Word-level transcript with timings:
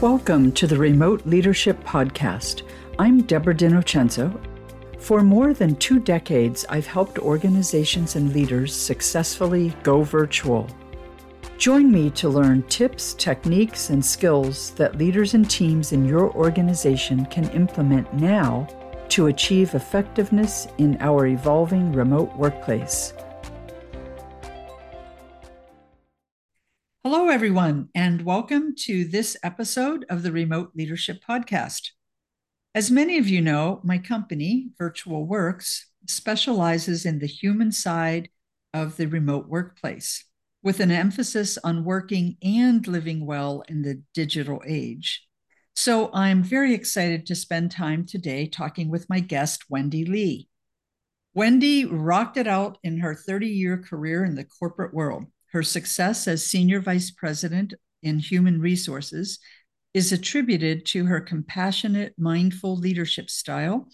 Welcome 0.00 0.52
to 0.52 0.66
the 0.66 0.78
Remote 0.78 1.26
Leadership 1.26 1.78
Podcast. 1.84 2.62
I'm 2.98 3.20
Deborah 3.20 3.54
Dinnocenzo. 3.54 4.32
For 4.98 5.20
more 5.20 5.52
than 5.52 5.76
two 5.76 6.00
decades, 6.00 6.64
I've 6.70 6.86
helped 6.86 7.18
organizations 7.18 8.16
and 8.16 8.32
leaders 8.32 8.74
successfully 8.74 9.74
go 9.82 10.02
virtual. 10.02 10.66
Join 11.58 11.92
me 11.92 12.08
to 12.12 12.30
learn 12.30 12.62
tips, 12.62 13.12
techniques, 13.12 13.90
and 13.90 14.02
skills 14.02 14.70
that 14.70 14.96
leaders 14.96 15.34
and 15.34 15.50
teams 15.50 15.92
in 15.92 16.06
your 16.06 16.30
organization 16.30 17.26
can 17.26 17.50
implement 17.50 18.10
now 18.14 18.66
to 19.10 19.26
achieve 19.26 19.74
effectiveness 19.74 20.66
in 20.78 20.96
our 21.00 21.26
evolving 21.26 21.92
remote 21.92 22.34
workplace. 22.36 23.12
Hello, 27.02 27.30
everyone, 27.30 27.88
and 27.94 28.26
welcome 28.26 28.74
to 28.76 29.06
this 29.06 29.34
episode 29.42 30.04
of 30.10 30.22
the 30.22 30.32
Remote 30.32 30.72
Leadership 30.74 31.24
Podcast. 31.26 31.92
As 32.74 32.90
many 32.90 33.16
of 33.16 33.26
you 33.26 33.40
know, 33.40 33.80
my 33.82 33.96
company, 33.96 34.68
Virtual 34.76 35.24
Works, 35.24 35.88
specializes 36.06 37.06
in 37.06 37.18
the 37.18 37.26
human 37.26 37.72
side 37.72 38.28
of 38.74 38.98
the 38.98 39.06
remote 39.06 39.48
workplace, 39.48 40.26
with 40.62 40.78
an 40.78 40.90
emphasis 40.90 41.56
on 41.64 41.86
working 41.86 42.36
and 42.42 42.86
living 42.86 43.24
well 43.24 43.62
in 43.66 43.80
the 43.80 44.02
digital 44.12 44.60
age. 44.66 45.26
So 45.74 46.10
I'm 46.12 46.42
very 46.42 46.74
excited 46.74 47.24
to 47.26 47.34
spend 47.34 47.70
time 47.70 48.04
today 48.04 48.46
talking 48.46 48.90
with 48.90 49.08
my 49.08 49.20
guest, 49.20 49.70
Wendy 49.70 50.04
Lee. 50.04 50.50
Wendy 51.32 51.86
rocked 51.86 52.36
it 52.36 52.46
out 52.46 52.76
in 52.84 52.98
her 52.98 53.14
30 53.14 53.46
year 53.46 53.78
career 53.78 54.22
in 54.22 54.34
the 54.34 54.44
corporate 54.44 54.92
world 54.92 55.24
her 55.52 55.62
success 55.62 56.28
as 56.28 56.46
Senior 56.46 56.80
Vice 56.80 57.10
President 57.10 57.74
in 58.02 58.18
Human 58.18 58.60
Resources 58.60 59.38
is 59.92 60.12
attributed 60.12 60.86
to 60.86 61.06
her 61.06 61.20
compassionate, 61.20 62.14
mindful 62.16 62.76
leadership 62.76 63.28
style 63.28 63.88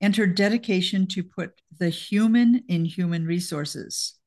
and 0.00 0.16
her 0.16 0.26
dedication 0.26 1.06
to 1.06 1.22
put 1.22 1.60
the 1.78 1.90
human 1.90 2.62
in 2.68 2.84
human 2.84 3.26
resources. 3.26 4.18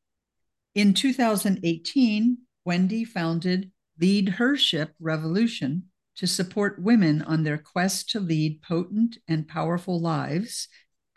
In 0.76 0.94
2018, 0.94 2.38
Wendy 2.64 3.04
founded 3.04 3.72
LeadHERship 4.02 4.90
Revolution 5.00 5.84
to 6.18 6.28
support 6.28 6.82
women 6.82 7.22
on 7.24 7.44
their 7.44 7.58
quest 7.58 8.10
to 8.12 8.20
lead 8.20 8.62
potent 8.62 9.18
and 9.28 9.48
powerful 9.48 10.00
lives, 10.00 10.68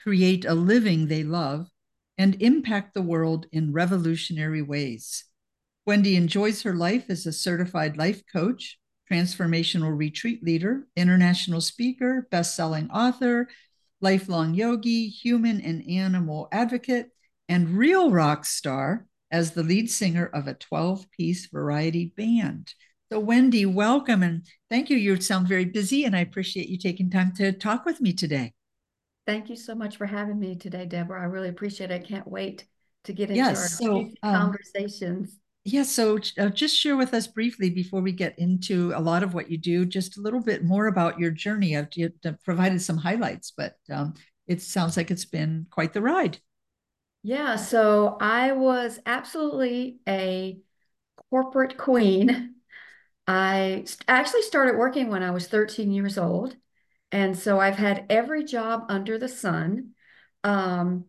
create 0.01 0.45
a 0.45 0.55
living 0.55 1.07
they 1.07 1.23
love, 1.23 1.69
and 2.17 2.41
impact 2.43 2.95
the 2.95 3.03
world 3.03 3.47
in 3.53 3.73
revolutionary 3.73 4.63
ways. 4.63 5.25
Wendy 5.89 6.17
enjoys 6.17 6.61
her 6.65 6.75
life 6.75 7.07
as 7.09 7.25
a 7.25 7.33
certified 7.33 7.97
life 7.97 8.23
coach, 8.31 8.79
transformational 9.11 9.97
retreat 9.97 10.45
leader, 10.45 10.87
international 10.97 11.63
speaker, 11.63 12.29
best-selling 12.31 12.91
author, 12.91 13.49
lifelong 14.03 14.53
yogi, 14.53 15.09
human 15.09 15.63
and 15.63 15.83
animal 15.89 16.47
advocate, 16.53 17.09
and 17.49 17.71
real 17.71 18.11
rock 18.11 18.45
star 18.45 19.07
as 19.31 19.53
the 19.53 19.63
lead 19.63 19.91
singer 19.91 20.27
of 20.27 20.47
a 20.47 20.53
12-piece 20.53 21.47
variety 21.47 22.13
band. 22.15 22.75
So, 23.11 23.19
Wendy, 23.19 23.65
welcome 23.65 24.23
and 24.23 24.47
thank 24.69 24.91
you. 24.91 24.99
You 24.99 25.19
sound 25.23 25.49
very 25.49 25.65
busy, 25.65 26.05
and 26.05 26.15
I 26.15 26.21
appreciate 26.21 26.69
you 26.69 26.77
taking 26.77 27.09
time 27.09 27.33
to 27.37 27.51
talk 27.51 27.87
with 27.87 28.03
me 28.03 28.13
today. 28.13 28.53
Thank 29.27 29.49
you 29.49 29.57
so 29.57 29.75
much 29.75 29.97
for 29.97 30.05
having 30.05 30.39
me 30.39 30.55
today, 30.55 30.85
Deborah. 30.85 31.23
I 31.23 31.25
really 31.25 31.49
appreciate 31.49 31.91
it. 31.91 31.95
I 31.95 32.07
can't 32.07 32.29
wait 32.29 32.67
to 33.05 33.15
get 33.15 33.31
into 33.31 33.41
yes, 33.41 33.81
our 33.81 33.87
so, 33.87 34.11
um, 34.23 34.35
conversations. 34.35 35.39
Yeah, 35.71 35.83
so 35.83 36.19
uh, 36.39 36.49
just 36.49 36.77
share 36.77 36.97
with 36.97 37.13
us 37.13 37.27
briefly 37.27 37.69
before 37.69 38.01
we 38.01 38.13
get 38.13 38.39
into 38.39 38.93
a 38.95 39.01
lot 39.01 39.23
of 39.23 39.35
what 39.35 39.51
you 39.51 39.59
do, 39.59 39.85
just 39.85 40.17
a 40.17 40.21
little 40.21 40.41
bit 40.41 40.65
more 40.65 40.87
about 40.87 41.19
your 41.19 41.31
journey. 41.31 41.77
I've 41.77 41.91
provided 42.45 42.81
some 42.81 42.97
highlights, 42.97 43.53
but 43.57 43.75
um, 43.93 44.15
it 44.47 44.63
sounds 44.63 44.97
like 44.97 45.11
it's 45.11 45.25
been 45.27 45.67
quite 45.71 45.93
the 45.93 46.01
ride. 46.01 46.39
Yeah, 47.23 47.57
so 47.57 48.17
I 48.21 48.53
was 48.53 49.01
absolutely 49.05 49.99
a 50.09 50.61
corporate 51.31 51.77
queen. 51.79 52.57
I 53.29 53.87
actually 54.09 54.43
started 54.43 54.77
working 54.79 55.11
when 55.11 55.23
I 55.23 55.33
was 55.33 55.49
13 55.49 55.93
years 55.93 56.19
old. 56.19 56.57
And 57.13 57.39
so 57.39 57.61
I've 57.61 57.77
had 57.77 58.07
every 58.11 58.45
job 58.45 58.87
under 58.91 59.19
the 59.19 59.29
sun 59.29 59.93
um, 60.45 61.07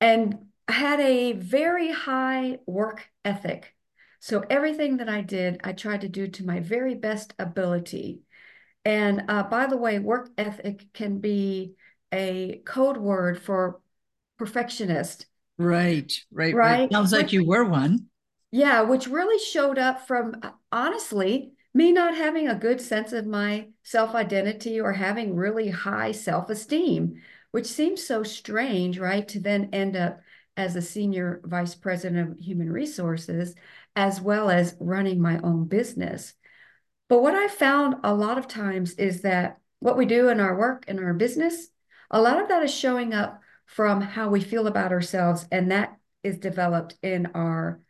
and 0.00 0.49
had 0.68 1.00
a 1.00 1.32
very 1.32 1.90
high 1.90 2.58
work 2.66 3.08
ethic. 3.24 3.74
So 4.20 4.44
everything 4.50 4.98
that 4.98 5.08
I 5.08 5.22
did, 5.22 5.60
I 5.64 5.72
tried 5.72 6.02
to 6.02 6.08
do 6.08 6.28
to 6.28 6.46
my 6.46 6.60
very 6.60 6.94
best 6.94 7.32
ability. 7.38 8.20
And 8.84 9.24
uh, 9.28 9.44
by 9.44 9.66
the 9.66 9.76
way, 9.76 9.98
work 9.98 10.30
ethic 10.36 10.92
can 10.92 11.18
be 11.18 11.74
a 12.12 12.62
code 12.64 12.96
word 12.96 13.40
for 13.40 13.80
perfectionist. 14.38 15.26
Right, 15.58 16.12
right, 16.32 16.54
right. 16.54 16.80
right. 16.80 16.92
Sounds 16.92 17.12
which, 17.12 17.22
like 17.22 17.32
you 17.32 17.46
were 17.46 17.64
one. 17.64 18.06
Yeah, 18.50 18.82
which 18.82 19.06
really 19.06 19.42
showed 19.42 19.78
up 19.78 20.06
from 20.06 20.34
honestly 20.72 21.52
me 21.72 21.92
not 21.92 22.16
having 22.16 22.48
a 22.48 22.54
good 22.54 22.80
sense 22.80 23.12
of 23.12 23.26
my 23.26 23.68
self 23.82 24.14
identity 24.14 24.80
or 24.80 24.92
having 24.92 25.36
really 25.36 25.68
high 25.68 26.12
self 26.12 26.50
esteem, 26.50 27.22
which 27.52 27.66
seems 27.66 28.04
so 28.04 28.22
strange, 28.22 28.98
right? 28.98 29.26
To 29.28 29.40
then 29.40 29.70
end 29.72 29.96
up 29.96 30.20
as 30.60 30.76
a 30.76 30.82
senior 30.82 31.40
vice 31.44 31.74
president 31.74 32.32
of 32.32 32.38
human 32.38 32.70
resources, 32.70 33.54
as 33.96 34.20
well 34.20 34.50
as 34.50 34.76
running 34.78 35.20
my 35.20 35.38
own 35.38 35.64
business. 35.64 36.34
But 37.08 37.22
what 37.22 37.34
I 37.34 37.48
found 37.48 37.96
a 38.04 38.14
lot 38.14 38.36
of 38.36 38.46
times 38.46 38.92
is 38.92 39.22
that 39.22 39.58
what 39.78 39.96
we 39.96 40.04
do 40.04 40.28
in 40.28 40.38
our 40.38 40.56
work 40.56 40.84
in 40.86 40.98
our 40.98 41.14
business, 41.14 41.68
a 42.10 42.20
lot 42.20 42.40
of 42.40 42.48
that 42.48 42.62
is 42.62 42.72
showing 42.72 43.14
up 43.14 43.40
from 43.64 44.02
how 44.02 44.28
we 44.28 44.42
feel 44.42 44.66
about 44.66 44.92
ourselves. 44.92 45.46
And 45.50 45.70
that 45.70 45.96
is 46.22 46.38
developed 46.38 46.94
in 47.02 47.30
our 47.34 47.80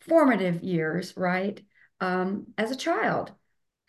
formative 0.00 0.62
years, 0.62 1.14
right? 1.16 1.60
Um, 2.00 2.46
as 2.56 2.70
a 2.70 2.76
child. 2.76 3.32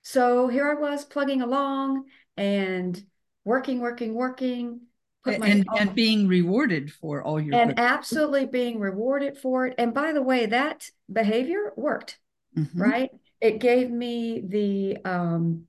So 0.01 0.47
here 0.47 0.67
I 0.69 0.79
was 0.79 1.05
plugging 1.05 1.43
along 1.43 2.05
and 2.37 3.01
working, 3.43 3.81
working, 3.81 4.15
working, 4.15 4.81
and 5.25 5.65
and 5.77 5.95
being 5.95 6.27
rewarded 6.27 6.91
for 6.91 7.23
all 7.23 7.39
your 7.39 7.55
and 7.55 7.79
absolutely 7.79 8.45
being 8.45 8.79
rewarded 8.79 9.37
for 9.37 9.67
it. 9.67 9.75
And 9.77 9.93
by 9.93 10.13
the 10.13 10.21
way 10.21 10.45
that 10.47 10.89
behavior 11.11 11.73
worked 11.75 12.19
mm-hmm. 12.57 12.81
right? 12.81 13.11
It 13.41 13.59
gave 13.59 13.91
me 13.91 14.41
the 14.45 14.97
um 15.05 15.65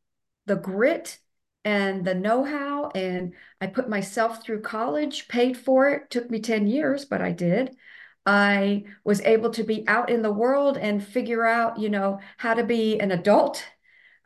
the 0.47 0.56
grit 0.56 1.19
and 1.65 2.05
the 2.05 2.15
know-how 2.15 2.91
and 2.95 3.33
i 3.61 3.66
put 3.66 3.89
myself 3.89 4.43
through 4.43 4.61
college 4.61 5.28
paid 5.28 5.56
for 5.56 5.91
it. 5.91 6.11
Took 6.11 6.31
me 6.31 6.41
10 6.41 6.66
years 6.66 7.05
but 7.05 7.21
i 7.22 7.33
did. 7.33 7.77
I 8.28 8.84
was 9.05 9.21
able 9.21 9.50
to 9.50 9.62
be 9.62 9.87
out 9.87 10.11
in 10.11 10.22
the 10.22 10.33
world 10.33 10.77
and 10.77 11.05
figure 11.05 11.47
out 11.47 11.78
you 11.78 11.89
know 11.89 12.21
how 12.37 12.55
to 12.55 12.65
be 12.65 12.99
an 12.99 13.12
adult 13.12 13.65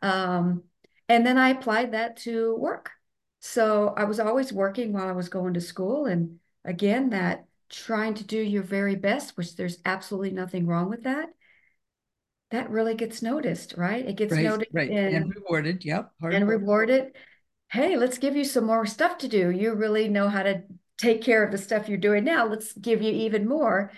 um, 0.01 0.63
and 1.07 1.25
then 1.25 1.37
i 1.37 1.49
applied 1.49 1.93
that 1.93 2.17
to 2.17 2.55
work 2.55 2.91
so 3.41 3.93
I 3.97 4.03
was 4.03 4.19
always 4.19 4.53
working 4.53 4.93
while 4.93 5.07
I 5.07 5.13
was 5.13 5.27
going 5.27 5.55
to 5.55 5.61
school. 5.61 6.05
And 6.05 6.39
again, 6.63 7.09
that 7.09 7.45
trying 7.69 8.13
to 8.13 8.23
do 8.23 8.37
your 8.37 8.61
very 8.61 8.95
best, 8.95 9.35
which 9.35 9.55
there's 9.55 9.79
absolutely 9.83 10.29
nothing 10.29 10.67
wrong 10.67 10.89
with 10.89 11.03
that, 11.03 11.29
that 12.51 12.69
really 12.69 12.93
gets 12.93 13.23
noticed, 13.23 13.73
right? 13.75 14.07
It 14.07 14.15
gets 14.15 14.33
right, 14.33 14.43
noticed 14.43 14.71
right. 14.73 14.89
In, 14.89 15.15
and 15.15 15.35
rewarded. 15.35 15.83
Yep. 15.83 16.11
and 16.21 16.47
work. 16.47 16.59
rewarded. 16.59 17.15
Hey, 17.71 17.97
let's 17.97 18.19
give 18.19 18.35
you 18.35 18.45
some 18.45 18.65
more 18.65 18.85
stuff 18.85 19.17
to 19.19 19.27
do. 19.27 19.49
You 19.49 19.73
really 19.73 20.07
know 20.07 20.29
how 20.29 20.43
to 20.43 20.61
take 20.99 21.23
care 21.23 21.43
of 21.43 21.51
the 21.51 21.57
stuff 21.57 21.89
you're 21.89 21.97
doing 21.97 22.23
now. 22.23 22.45
Let's 22.45 22.73
give 22.73 23.01
you 23.01 23.11
even 23.11 23.47
more. 23.47 23.91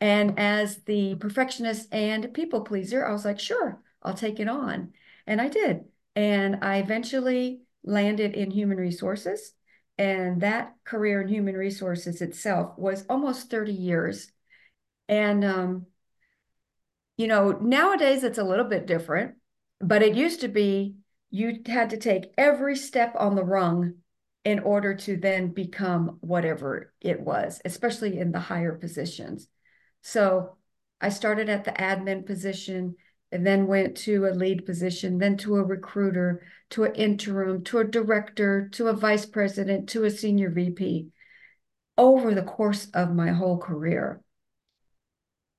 And 0.00 0.40
as 0.40 0.78
the 0.84 1.14
perfectionist 1.16 1.92
and 1.94 2.34
people 2.34 2.62
pleaser, 2.62 3.06
I 3.06 3.12
was 3.12 3.24
like, 3.24 3.38
sure, 3.38 3.80
I'll 4.02 4.14
take 4.14 4.40
it 4.40 4.48
on. 4.48 4.92
And 5.26 5.40
I 5.40 5.48
did. 5.48 5.84
And 6.16 6.64
I 6.64 6.78
eventually 6.78 7.60
landed 7.84 8.34
in 8.34 8.50
human 8.50 8.78
resources. 8.78 9.52
And 9.96 10.42
that 10.42 10.74
career 10.84 11.20
in 11.20 11.28
human 11.28 11.56
resources 11.56 12.20
itself 12.22 12.78
was 12.78 13.04
almost 13.08 13.50
30 13.50 13.72
years. 13.72 14.30
And, 15.08 15.44
um, 15.44 15.86
you 17.16 17.26
know, 17.26 17.52
nowadays 17.52 18.22
it's 18.22 18.38
a 18.38 18.44
little 18.44 18.64
bit 18.64 18.86
different, 18.86 19.34
but 19.80 20.02
it 20.02 20.14
used 20.14 20.40
to 20.42 20.48
be 20.48 20.94
you 21.30 21.60
had 21.66 21.90
to 21.90 21.96
take 21.96 22.32
every 22.38 22.76
step 22.76 23.14
on 23.18 23.34
the 23.34 23.44
rung 23.44 23.94
in 24.44 24.60
order 24.60 24.94
to 24.94 25.16
then 25.16 25.48
become 25.48 26.18
whatever 26.20 26.92
it 27.00 27.20
was, 27.20 27.60
especially 27.64 28.18
in 28.18 28.32
the 28.32 28.40
higher 28.40 28.72
positions. 28.72 29.48
So 30.02 30.56
I 31.00 31.10
started 31.10 31.48
at 31.48 31.64
the 31.64 31.72
admin 31.72 32.24
position 32.24 32.96
and 33.30 33.46
then 33.46 33.66
went 33.66 33.96
to 33.96 34.26
a 34.26 34.30
lead 34.30 34.64
position, 34.64 35.18
then 35.18 35.36
to 35.38 35.56
a 35.56 35.64
recruiter, 35.64 36.42
to 36.70 36.84
an 36.84 36.94
interim, 36.94 37.62
to 37.64 37.78
a 37.78 37.84
director, 37.84 38.68
to 38.72 38.88
a 38.88 38.92
vice 38.92 39.26
president, 39.26 39.88
to 39.90 40.04
a 40.04 40.10
senior 40.10 40.50
VP 40.50 41.08
over 41.96 42.34
the 42.34 42.42
course 42.42 42.88
of 42.94 43.14
my 43.14 43.30
whole 43.30 43.58
career. 43.58 44.22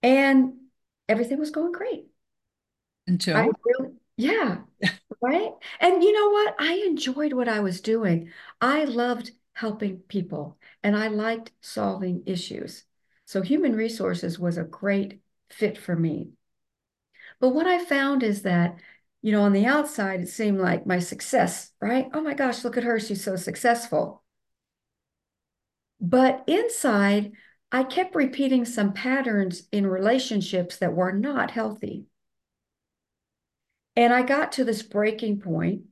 And 0.02 0.54
everything 1.08 1.38
was 1.38 1.52
going 1.52 1.74
great. 1.74 2.06
Until? 3.06 3.36
I 3.36 3.50
really, 3.66 3.94
yeah. 4.18 4.58
right? 5.22 5.52
And 5.80 6.04
you 6.04 6.14
know 6.14 6.30
what? 6.30 6.56
I 6.60 6.84
enjoyed 6.86 7.34
what 7.34 7.50
I 7.50 7.60
was 7.60 7.82
doing. 7.82 8.32
I 8.62 8.86
loved 8.86 9.32
helping 9.54 9.98
people 9.98 10.58
and 10.84 10.96
I 10.96 11.10
liked 11.10 11.52
solving 11.62 12.24
issues. 12.26 12.86
So 13.26 13.42
human 13.42 13.76
resources 13.76 14.40
was 14.40 14.58
a 14.58 14.64
great 14.64 15.20
fit 15.50 15.78
for 15.78 15.96
me. 15.96 16.30
But 17.40 17.50
what 17.50 17.68
I 17.68 17.84
found 17.84 18.24
is 18.24 18.44
that, 18.44 18.78
you 19.22 19.32
know, 19.32 19.42
on 19.44 19.54
the 19.54 19.66
outside, 19.66 20.22
it 20.22 20.30
seemed 20.30 20.60
like 20.60 20.86
my 20.86 21.00
success, 21.00 21.72
right? 21.82 22.08
Oh 22.14 22.22
my 22.22 22.34
gosh, 22.34 22.64
look 22.64 22.78
at 22.78 22.84
her. 22.84 23.00
She's 23.00 23.24
so 23.24 23.36
successful. 23.36 24.24
But 26.02 26.44
inside, 26.48 27.34
I 27.72 27.84
kept 27.84 28.16
repeating 28.16 28.66
some 28.66 28.94
patterns 28.94 29.68
in 29.72 29.88
relationships 29.88 30.78
that 30.78 30.94
were 30.96 31.12
not 31.12 31.52
healthy. 31.52 32.08
And 33.96 34.14
I 34.14 34.22
got 34.22 34.54
to 34.54 34.64
this 34.64 34.82
breaking 34.82 35.42
point 35.42 35.84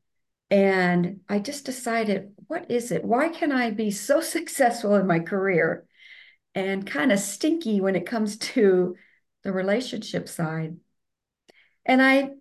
and 0.50 1.20
I 1.28 1.40
just 1.40 1.66
decided, 1.66 2.34
what 2.48 2.72
is 2.72 2.92
it? 2.92 3.04
Why 3.04 3.30
can 3.30 3.52
I 3.52 3.72
be 3.72 3.92
so 3.92 4.22
successful 4.22 4.96
in 4.96 5.08
my 5.08 5.20
career 5.20 5.86
and 6.56 6.88
kind 6.88 7.12
of 7.12 7.20
stinky 7.20 7.82
when 7.82 7.96
it 7.96 8.06
comes 8.06 8.38
to 8.38 8.96
the 9.44 9.52
relationship 9.52 10.30
side? 10.30 10.78
And 11.88 12.02
I 12.02 12.32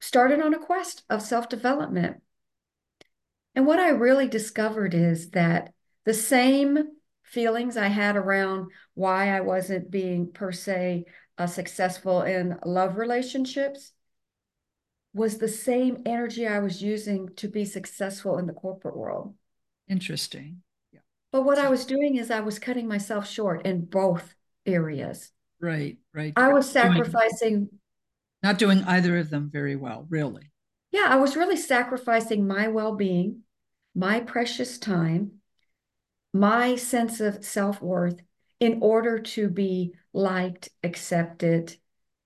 started 0.00 0.40
on 0.40 0.54
a 0.54 0.58
quest 0.58 1.02
of 1.10 1.20
self 1.20 1.48
development. 1.48 2.22
And 3.54 3.66
what 3.66 3.80
I 3.80 3.90
really 3.90 4.28
discovered 4.28 4.94
is 4.94 5.30
that 5.30 5.72
the 6.04 6.14
same 6.14 6.78
feelings 7.22 7.76
I 7.76 7.88
had 7.88 8.16
around 8.16 8.70
why 8.94 9.36
I 9.36 9.40
wasn't 9.40 9.90
being 9.90 10.30
per 10.30 10.52
se 10.52 11.04
uh, 11.36 11.46
successful 11.46 12.22
in 12.22 12.56
love 12.64 12.96
relationships 12.96 13.92
was 15.12 15.38
the 15.38 15.48
same 15.48 16.02
energy 16.06 16.46
I 16.46 16.58
was 16.60 16.82
using 16.82 17.28
to 17.36 17.48
be 17.48 17.64
successful 17.64 18.38
in 18.38 18.46
the 18.46 18.52
corporate 18.52 18.96
world. 18.96 19.34
Interesting. 19.88 20.62
Yeah. 20.92 21.00
But 21.32 21.42
what 21.42 21.58
I 21.58 21.68
was 21.68 21.86
doing 21.86 22.16
is 22.16 22.30
I 22.30 22.40
was 22.40 22.58
cutting 22.58 22.88
myself 22.88 23.28
short 23.28 23.66
in 23.66 23.84
both 23.84 24.34
areas. 24.66 25.30
Right, 25.60 25.98
right. 26.12 26.32
I 26.36 26.52
was 26.52 26.70
sacrificing. 26.70 27.68
Not 28.44 28.58
doing 28.58 28.84
either 28.84 29.16
of 29.16 29.30
them 29.30 29.48
very 29.50 29.74
well, 29.74 30.06
really. 30.10 30.50
Yeah, 30.92 31.06
I 31.08 31.16
was 31.16 31.34
really 31.34 31.56
sacrificing 31.56 32.46
my 32.46 32.68
well 32.68 32.94
being, 32.94 33.40
my 33.94 34.20
precious 34.20 34.76
time, 34.76 35.40
my 36.34 36.76
sense 36.76 37.20
of 37.20 37.42
self 37.42 37.80
worth 37.80 38.20
in 38.60 38.80
order 38.82 39.18
to 39.18 39.48
be 39.48 39.94
liked, 40.12 40.68
accepted, 40.82 41.74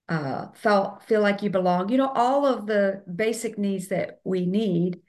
uh, 0.08 0.48
felt 0.54 1.04
feel 1.04 1.20
like 1.20 1.44
you 1.44 1.50
belong. 1.50 1.88
You 1.88 1.98
know, 1.98 2.12
all 2.12 2.46
of 2.46 2.66
the 2.66 3.04
basic 3.14 3.56
needs 3.56 3.86
that 3.88 4.18
we 4.24 4.44
need. 4.44 5.00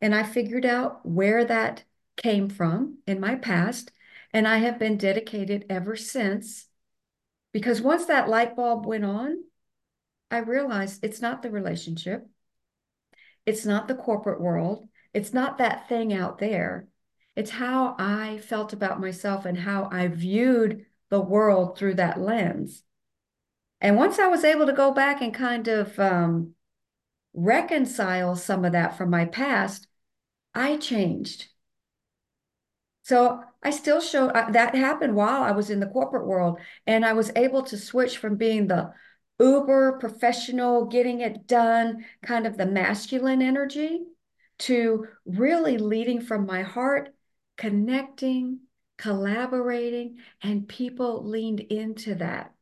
And 0.00 0.14
I 0.14 0.22
figured 0.22 0.64
out 0.64 1.04
where 1.04 1.44
that 1.44 1.84
came 2.16 2.48
from 2.48 3.00
in 3.06 3.20
my 3.20 3.34
past, 3.34 3.92
and 4.32 4.48
I 4.48 4.56
have 4.56 4.78
been 4.78 4.96
dedicated 4.96 5.66
ever 5.68 5.94
since. 5.94 6.68
Because 7.52 7.82
once 7.82 8.06
that 8.06 8.30
light 8.30 8.56
bulb 8.56 8.86
went 8.86 9.04
on, 9.04 9.42
I 10.30 10.38
realized 10.38 11.04
it's 11.04 11.20
not 11.20 11.42
the 11.42 11.50
relationship, 11.50 12.26
it's 13.46 13.64
not 13.64 13.88
the 13.88 13.94
corporate 13.94 14.40
world, 14.40 14.88
it's 15.14 15.32
not 15.32 15.58
that 15.58 15.88
thing 15.88 16.12
out 16.12 16.38
there. 16.38 16.86
It's 17.34 17.50
how 17.50 17.94
I 17.98 18.38
felt 18.38 18.72
about 18.72 19.00
myself 19.00 19.44
and 19.44 19.56
how 19.56 19.88
I 19.92 20.08
viewed 20.08 20.86
the 21.08 21.20
world 21.20 21.78
through 21.78 21.94
that 21.94 22.20
lens. 22.20 22.82
And 23.80 23.96
once 23.96 24.18
I 24.18 24.26
was 24.26 24.44
able 24.44 24.66
to 24.66 24.72
go 24.72 24.92
back 24.92 25.22
and 25.22 25.32
kind 25.32 25.68
of 25.68 25.98
um, 26.00 26.54
reconcile 27.32 28.34
some 28.34 28.64
of 28.64 28.72
that 28.72 28.98
from 28.98 29.10
my 29.10 29.24
past, 29.24 29.86
I 30.54 30.76
changed. 30.76 31.46
So 33.02 33.42
I 33.62 33.70
still 33.70 34.00
show 34.00 34.28
uh, 34.28 34.50
that 34.50 34.74
happened 34.74 35.14
while 35.14 35.42
I 35.42 35.52
was 35.52 35.70
in 35.70 35.80
the 35.80 35.86
corporate 35.86 36.26
world, 36.26 36.58
and 36.86 37.04
I 37.06 37.12
was 37.12 37.30
able 37.36 37.62
to 37.62 37.78
switch 37.78 38.18
from 38.18 38.36
being 38.36 38.66
the 38.66 38.92
uber 39.38 39.98
professional, 39.98 40.86
getting 40.86 41.20
it 41.20 41.46
done, 41.46 42.04
kind 42.22 42.46
of 42.46 42.56
the 42.56 42.66
masculine 42.66 43.42
energy, 43.42 44.00
to 44.60 45.06
really 45.24 45.78
leading 45.78 46.20
from 46.20 46.46
my 46.46 46.62
heart, 46.62 47.14
connecting, 47.56 48.60
collaborating, 48.96 50.16
and 50.42 50.68
people 50.68 51.28
leaned 51.28 51.60
into 51.60 52.16
that. 52.16 52.52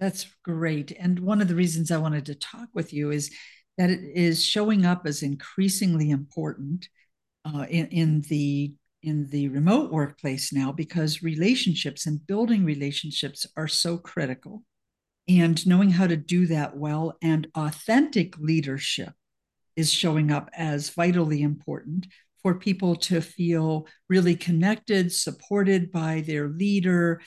That's 0.00 0.26
great. 0.42 0.92
And 0.98 1.20
one 1.20 1.40
of 1.40 1.48
the 1.48 1.54
reasons 1.54 1.90
I 1.90 1.98
wanted 1.98 2.26
to 2.26 2.34
talk 2.34 2.68
with 2.74 2.92
you 2.92 3.10
is 3.10 3.30
that 3.78 3.90
it 3.90 4.00
is 4.02 4.44
showing 4.44 4.84
up 4.84 5.06
as 5.06 5.22
increasingly 5.22 6.10
important 6.10 6.88
uh, 7.44 7.66
in, 7.68 7.86
in 7.88 8.20
the 8.22 8.74
in 9.02 9.28
the 9.28 9.48
remote 9.48 9.92
workplace 9.92 10.50
now 10.50 10.72
because 10.72 11.22
relationships 11.22 12.06
and 12.06 12.26
building 12.26 12.64
relationships 12.64 13.46
are 13.54 13.68
so 13.68 13.98
critical 13.98 14.62
and 15.28 15.66
knowing 15.66 15.90
how 15.90 16.06
to 16.06 16.16
do 16.16 16.46
that 16.46 16.76
well 16.76 17.16
and 17.22 17.46
authentic 17.54 18.38
leadership 18.38 19.12
is 19.76 19.92
showing 19.92 20.30
up 20.30 20.50
as 20.52 20.90
vitally 20.90 21.42
important 21.42 22.06
for 22.42 22.54
people 22.54 22.94
to 22.94 23.20
feel 23.20 23.86
really 24.08 24.36
connected 24.36 25.10
supported 25.10 25.90
by 25.90 26.22
their 26.26 26.48
leader 26.48 27.20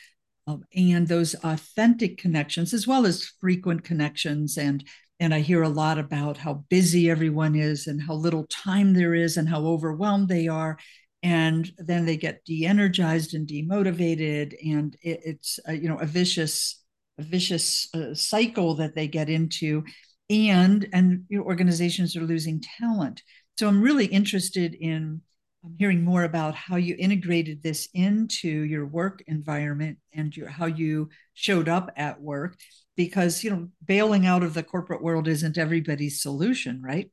um, 0.45 0.63
and 0.75 1.07
those 1.07 1.35
authentic 1.43 2.17
connections 2.17 2.73
as 2.73 2.87
well 2.87 3.05
as 3.05 3.33
frequent 3.41 3.83
connections. 3.83 4.57
And 4.57 4.83
and 5.19 5.33
i 5.33 5.39
hear 5.39 5.63
a 5.63 5.69
lot 5.69 5.97
about 5.97 6.37
how 6.37 6.63
busy 6.69 7.09
everyone 7.09 7.55
is 7.55 7.87
and 7.87 7.99
how 7.99 8.13
little 8.13 8.45
time 8.47 8.93
there 8.93 9.15
is 9.15 9.37
and 9.37 9.49
how 9.49 9.65
overwhelmed 9.65 10.29
they 10.29 10.47
are. 10.47 10.77
And 11.23 11.69
then 11.79 12.05
they 12.05 12.15
get 12.15 12.45
de-energized 12.45 13.33
and 13.33 13.47
demotivated 13.47 14.53
and 14.63 14.95
it, 15.01 15.19
it's 15.25 15.59
a, 15.65 15.73
you 15.73 15.89
know 15.89 15.97
a 15.97 16.05
vicious 16.05 16.83
vicious 17.23 17.87
uh, 17.93 18.13
cycle 18.13 18.75
that 18.75 18.95
they 18.95 19.07
get 19.07 19.29
into 19.29 19.83
and 20.29 20.87
and 20.93 21.23
you 21.29 21.39
know, 21.39 21.43
organizations 21.45 22.15
are 22.15 22.21
losing 22.21 22.61
talent. 22.79 23.21
So 23.57 23.67
i'm 23.67 23.81
really 23.81 24.05
interested 24.05 24.75
in 24.75 25.21
I'm 25.65 25.75
hearing 25.77 26.03
more 26.03 26.23
about 26.23 26.55
how 26.55 26.75
you 26.77 26.95
integrated 26.97 27.61
this 27.61 27.89
into 27.93 28.47
your 28.47 28.85
work 28.85 29.21
environment 29.27 29.97
and 30.13 30.35
your, 30.35 30.47
how 30.47 30.67
you 30.67 31.09
showed 31.33 31.67
up 31.67 31.91
at 31.97 32.21
work 32.21 32.57
because 32.95 33.43
you 33.43 33.49
know 33.49 33.67
bailing 33.83 34.25
out 34.25 34.43
of 34.43 34.53
the 34.53 34.63
corporate 34.63 35.03
world 35.03 35.27
isn't 35.27 35.57
everybody's 35.57 36.21
solution 36.21 36.81
right? 36.81 37.11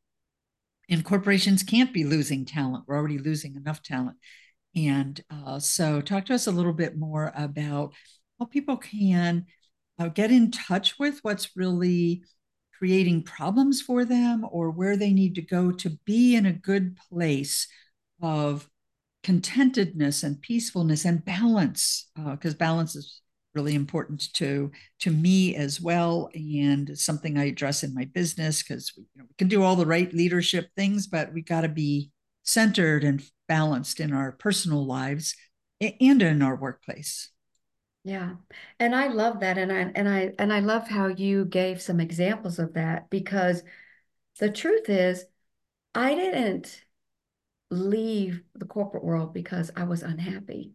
And 0.91 1.05
corporations 1.05 1.63
can't 1.63 1.95
be 1.95 2.05
losing 2.05 2.45
talent. 2.45 2.85
We're 2.87 2.97
already 2.97 3.19
losing 3.19 3.57
enough 3.57 3.83
talent. 3.83 4.19
And 4.77 5.19
uh, 5.31 5.59
so 5.59 6.01
talk 6.01 6.27
to 6.27 6.35
us 6.35 6.47
a 6.47 6.53
little 6.53 6.75
bit 6.75 6.97
more 6.97 7.33
about 7.35 7.95
how 8.39 8.47
people 8.47 8.77
can 8.77 9.47
uh, 9.99 10.09
get 10.09 10.31
in 10.31 10.51
touch 10.51 10.99
with 10.99 11.21
what's 11.23 11.57
really 11.57 12.23
creating 12.79 13.23
problems 13.23 13.81
for 13.81 14.05
them 14.05 14.45
or 14.51 14.71
where 14.71 14.97
they 14.97 15.13
need 15.13 15.35
to 15.35 15.43
go 15.43 15.71
to 15.71 15.91
be 16.05 16.35
in 16.35 16.47
a 16.47 16.53
good 16.53 16.97
place 17.09 17.69
of 18.21 18.69
contentedness 19.23 20.23
and 20.23 20.41
peacefulness 20.43 21.05
and 21.05 21.25
balance 21.25 22.11
because 22.15 22.55
uh, 22.55 22.59
balance 22.59 22.95
is 22.95 23.23
really 23.55 23.75
important 23.75 24.33
to 24.35 24.71
to 24.99 25.11
me 25.11 25.55
as 25.55 25.81
well 25.81 26.29
and 26.35 26.99
something 26.99 27.39
i 27.39 27.45
address 27.45 27.83
in 27.83 27.95
my 27.95 28.05
business 28.13 28.63
because 28.63 28.93
we, 28.97 29.05
you 29.15 29.23
know, 29.23 29.27
we 29.29 29.35
can 29.39 29.49
do 29.49 29.63
all 29.63 29.77
the 29.77 29.87
right 29.87 30.13
leadership 30.13 30.69
things 30.77 31.07
but 31.07 31.33
we 31.33 31.41
got 31.41 31.63
to 31.63 31.69
be 31.69 32.11
centered 32.43 33.05
and 33.05 33.23
balanced 33.49 34.01
in 34.01 34.13
our 34.13 34.33
personal 34.33 34.85
lives 34.85 35.35
and 35.81 36.21
in 36.21 36.43
our 36.43 36.57
workplace 36.57 37.31
yeah 38.05 38.35
and 38.79 38.95
i 38.95 39.09
love 39.09 39.41
that 39.41 39.57
and 39.59 39.73
i 39.73 39.91
and 39.95 40.09
i 40.09 40.33
and 40.39 40.53
i 40.53 40.61
love 40.61 40.87
how 40.89 41.07
you 41.07 41.45
gave 41.45 41.81
some 41.81 42.01
examples 42.01 42.59
of 42.59 42.75
that 42.75 43.09
because 43.11 43.63
the 44.41 44.51
truth 44.51 44.89
is 44.89 45.25
i 45.95 46.15
didn't 46.15 46.85
leave 47.71 48.43
the 48.55 48.67
corporate 48.67 49.05
world 49.05 49.33
because 49.35 49.71
I 49.77 49.85
was 49.85 50.03
unhappy. 50.03 50.73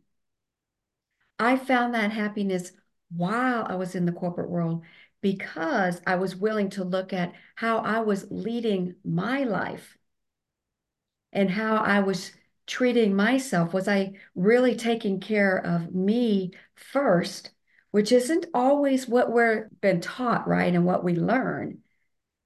I 1.39 1.57
found 1.57 1.93
that 1.93 2.11
happiness 2.11 2.71
while 3.15 3.65
I 3.67 3.75
was 3.75 3.95
in 3.95 4.05
the 4.05 4.11
corporate 4.11 4.49
world 4.49 4.83
because 5.21 6.01
I 6.05 6.15
was 6.15 6.35
willing 6.35 6.69
to 6.71 6.83
look 6.83 7.13
at 7.13 7.33
how 7.55 7.79
I 7.79 7.99
was 8.01 8.27
leading 8.29 8.95
my 9.03 9.43
life 9.43 9.97
and 11.31 11.49
how 11.49 11.77
I 11.77 12.01
was 12.01 12.31
treating 12.69 13.15
myself. 13.15 13.73
Was 13.73 13.87
I 13.87 14.13
really 14.35 14.75
taking 14.75 15.19
care 15.19 15.57
of 15.57 15.93
me 15.93 16.51
first, 16.75 17.51
which 17.91 18.11
isn't 18.11 18.45
always 18.53 19.07
what 19.07 19.31
we're 19.31 19.69
been 19.81 19.99
taught, 19.99 20.47
right? 20.47 20.73
And 20.73 20.85
what 20.85 21.03
we 21.03 21.15
learn. 21.15 21.79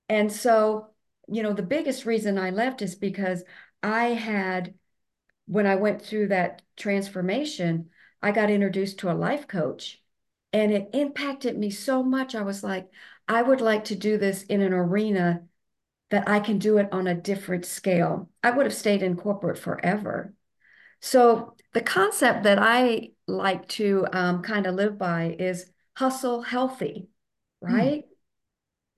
And 0.07 0.31
so, 0.31 0.87
you 1.27 1.43
know, 1.43 1.53
the 1.53 1.61
biggest 1.61 2.05
reason 2.05 2.37
I 2.37 2.51
left 2.51 2.81
is 2.81 2.95
because 2.95 3.43
I 3.83 4.05
had, 4.05 4.73
when 5.45 5.67
I 5.67 5.75
went 5.75 6.01
through 6.01 6.29
that 6.29 6.61
transformation, 6.77 7.89
I 8.21 8.31
got 8.31 8.49
introduced 8.49 8.99
to 8.99 9.11
a 9.11 9.13
life 9.13 9.47
coach 9.47 10.01
and 10.53 10.71
it 10.71 10.89
impacted 10.93 11.57
me 11.57 11.69
so 11.69 12.01
much. 12.01 12.33
I 12.33 12.43
was 12.43 12.63
like, 12.63 12.89
I 13.27 13.41
would 13.41 13.59
like 13.59 13.85
to 13.85 13.95
do 13.95 14.17
this 14.17 14.43
in 14.43 14.61
an 14.61 14.71
arena 14.71 15.43
that 16.13 16.29
I 16.29 16.39
can 16.41 16.59
do 16.59 16.77
it 16.77 16.89
on 16.91 17.07
a 17.07 17.15
different 17.15 17.65
scale. 17.65 18.29
I 18.43 18.51
would 18.51 18.67
have 18.67 18.75
stayed 18.75 19.01
in 19.01 19.17
corporate 19.17 19.57
forever. 19.57 20.35
So 21.01 21.55
the 21.73 21.81
concept 21.81 22.43
that 22.43 22.59
I 22.59 23.13
like 23.27 23.67
to 23.69 24.05
um, 24.13 24.43
kind 24.43 24.67
of 24.67 24.75
live 24.75 24.99
by 24.99 25.35
is 25.39 25.65
hustle 25.97 26.43
healthy, 26.43 27.07
right? 27.61 28.03
Mm. 28.03 28.07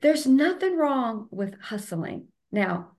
There's 0.02 0.28
nothing 0.28 0.76
wrong 0.76 1.30
with 1.32 1.58
hustling. 1.62 2.28
Now, 2.52 2.92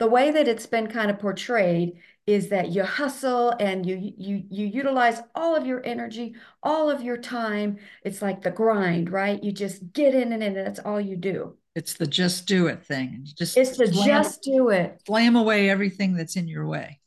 the 0.00 0.08
way 0.08 0.32
that 0.32 0.48
it's 0.48 0.66
been 0.66 0.88
kind 0.88 1.08
of 1.08 1.20
portrayed 1.20 2.00
is 2.26 2.48
that 2.48 2.70
you 2.70 2.82
hustle 2.82 3.50
and 3.60 3.86
you 3.86 4.14
you 4.18 4.42
you 4.50 4.66
utilize 4.66 5.20
all 5.32 5.54
of 5.54 5.64
your 5.64 5.80
energy, 5.86 6.34
all 6.60 6.90
of 6.90 7.04
your 7.04 7.18
time. 7.18 7.78
It's 8.02 8.20
like 8.20 8.42
the 8.42 8.50
grind, 8.50 9.12
right? 9.12 9.40
You 9.40 9.52
just 9.52 9.92
get 9.92 10.12
in 10.12 10.32
and 10.32 10.42
in, 10.42 10.56
and 10.56 10.66
that's 10.66 10.80
all 10.80 11.00
you 11.00 11.14
do. 11.14 11.56
It's 11.74 11.94
the 11.94 12.06
just 12.06 12.46
do 12.46 12.66
it 12.66 12.84
thing. 12.84 13.26
Just 13.36 13.56
it's 13.56 13.76
the 13.76 13.86
slam, 13.86 14.06
just 14.06 14.42
do 14.42 14.70
it. 14.70 15.00
Slam 15.06 15.36
away 15.36 15.70
everything 15.70 16.14
that's 16.14 16.36
in 16.36 16.48
your 16.48 16.66
way. 16.66 17.00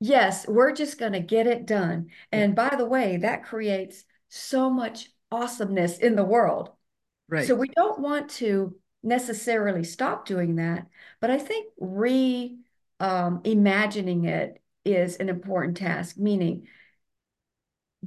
Yes, 0.00 0.46
we're 0.46 0.72
just 0.72 0.98
going 0.98 1.12
to 1.12 1.20
get 1.20 1.46
it 1.46 1.66
done. 1.66 2.08
And 2.32 2.54
by 2.54 2.74
the 2.76 2.86
way, 2.86 3.18
that 3.18 3.44
creates 3.44 4.04
so 4.28 4.70
much 4.70 5.10
awesomeness 5.30 5.98
in 5.98 6.16
the 6.16 6.24
world. 6.24 6.70
Right. 7.28 7.46
So 7.46 7.54
we 7.54 7.68
don't 7.68 8.00
want 8.00 8.30
to 8.30 8.74
necessarily 9.02 9.84
stop 9.84 10.26
doing 10.26 10.56
that, 10.56 10.86
but 11.20 11.30
I 11.30 11.38
think 11.38 11.68
re 11.78 12.58
um, 12.98 13.40
imagining 13.44 14.26
it 14.26 14.60
is 14.84 15.16
an 15.16 15.28
important 15.28 15.78
task, 15.78 16.18
meaning 16.18 16.66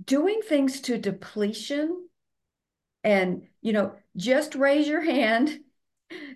doing 0.04 0.42
things 0.42 0.82
to 0.82 0.98
depletion 0.98 2.08
and, 3.04 3.48
you 3.62 3.74
know, 3.74 3.94
just 4.16 4.56
raise 4.56 4.88
your 4.88 5.02
hand 5.02 5.60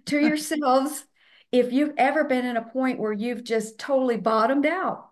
to 0.06 0.20
yourselves 0.20 1.06
if 1.52 1.72
you've 1.72 1.94
ever 1.98 2.24
been 2.24 2.46
in 2.46 2.58
a 2.58 2.70
point 2.70 3.00
where 3.00 3.14
you've 3.14 3.44
just 3.44 3.80
totally 3.80 4.18
bottomed 4.18 4.66
out. 4.66 5.10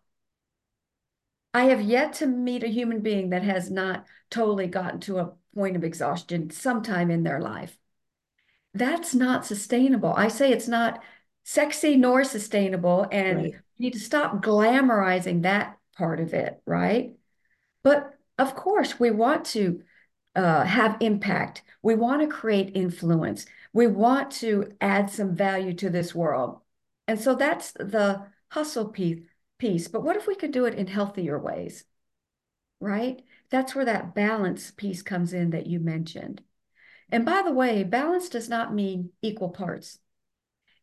I 1.54 1.66
have 1.66 1.82
yet 1.82 2.14
to 2.14 2.28
meet 2.28 2.64
a 2.64 2.68
human 2.68 3.00
being 3.00 3.30
that 3.30 3.44
has 3.44 3.72
not 3.72 4.06
totally 4.30 4.68
gotten 4.68 5.00
to 5.02 5.20
a 5.20 5.32
point 5.56 5.78
of 5.78 5.86
exhaustion 5.86 6.50
sometime 6.50 7.10
in 7.10 7.24
their 7.24 7.40
life. 7.40 7.78
That's 8.74 9.16
not 9.16 9.46
sustainable. 9.46 10.14
I 10.16 10.28
say 10.28 10.52
it's 10.52 10.68
not 10.68 11.02
sexy 11.46 11.96
nor 11.96 12.26
sustainable. 12.26 13.08
And 13.10 13.38
right. 13.38 13.54
you 13.78 13.86
need 13.86 13.94
to 13.94 14.00
stop 14.00 14.44
glamorizing 14.44 15.44
that 15.44 15.78
part 15.98 16.20
of 16.20 16.34
it, 16.34 16.62
right? 16.66 17.14
But 17.84 18.14
of 18.38 18.56
course, 18.56 19.00
we 19.00 19.12
want 19.12 19.46
to 19.48 19.82
uh, 20.36 20.66
have 20.66 20.98
impact. 21.00 21.64
We 21.82 21.96
want 21.96 22.22
to 22.22 22.28
create 22.28 22.76
influence. 22.76 23.46
We 23.76 23.88
want 23.88 24.32
to 24.32 24.72
add 24.80 25.10
some 25.10 25.36
value 25.36 25.74
to 25.74 25.90
this 25.90 26.16
world. 26.16 26.62
And 27.10 27.20
so 27.20 27.36
that's 27.36 27.74
the 27.74 28.26
hustle 28.48 28.88
piece. 28.88 29.26
piece. 29.58 29.90
But 29.90 30.02
what 30.02 30.16
if 30.16 30.28
we 30.28 30.36
could 30.36 30.52
do 30.52 30.64
it 30.64 30.76
in 30.76 30.88
healthier 30.88 31.38
ways? 31.38 31.84
Right? 32.80 33.22
That's 33.50 33.76
where 33.76 33.84
that 33.84 34.16
balance 34.16 34.72
piece 34.72 35.02
comes 35.02 35.34
in 35.34 35.50
that 35.50 35.68
you 35.68 35.82
mentioned. 35.82 36.42
And 37.12 37.26
by 37.26 37.42
the 37.42 37.52
way, 37.52 37.84
balance 37.84 38.30
does 38.30 38.48
not 38.48 38.74
mean 38.74 39.10
equal 39.22 39.50
parts. 39.50 40.00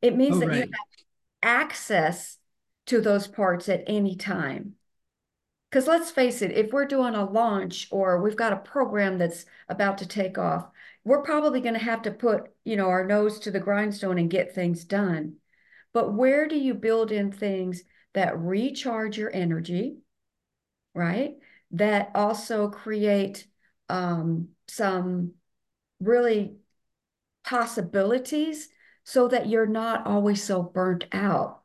It 0.02 0.14
means 0.14 0.36
oh, 0.36 0.40
that 0.40 0.48
right. 0.48 0.56
you 0.56 0.60
have 0.60 0.70
access 1.42 2.36
to 2.88 3.00
those 3.00 3.26
parts 3.26 3.70
at 3.70 3.84
any 3.86 4.16
time. 4.16 4.74
Because 5.70 5.86
let's 5.86 6.10
face 6.10 6.42
it, 6.42 6.52
if 6.52 6.74
we're 6.74 6.84
doing 6.84 7.14
a 7.14 7.24
launch 7.24 7.88
or 7.90 8.20
we've 8.20 8.36
got 8.36 8.52
a 8.52 8.56
program 8.56 9.16
that's 9.16 9.46
about 9.70 9.96
to 9.98 10.06
take 10.06 10.36
off, 10.36 10.68
we're 11.04 11.22
probably 11.22 11.60
going 11.60 11.74
to 11.74 11.80
have 11.80 12.02
to 12.02 12.10
put, 12.10 12.48
you 12.64 12.76
know, 12.76 12.88
our 12.88 13.04
nose 13.06 13.40
to 13.40 13.50
the 13.50 13.60
grindstone 13.60 14.18
and 14.18 14.30
get 14.30 14.54
things 14.54 14.84
done. 14.84 15.36
But 15.92 16.14
where 16.14 16.48
do 16.48 16.56
you 16.56 16.74
build 16.74 17.12
in 17.12 17.32
things 17.32 17.82
that 18.14 18.38
recharge 18.38 19.18
your 19.18 19.34
energy, 19.34 19.96
right? 20.94 21.34
That 21.72 22.10
also 22.14 22.68
create 22.68 23.46
um, 23.88 24.48
some 24.68 25.32
really 26.00 26.56
possibilities 27.44 28.68
so 29.04 29.28
that 29.28 29.48
you're 29.48 29.66
not 29.66 30.06
always 30.06 30.42
so 30.42 30.62
burnt 30.62 31.06
out. 31.12 31.62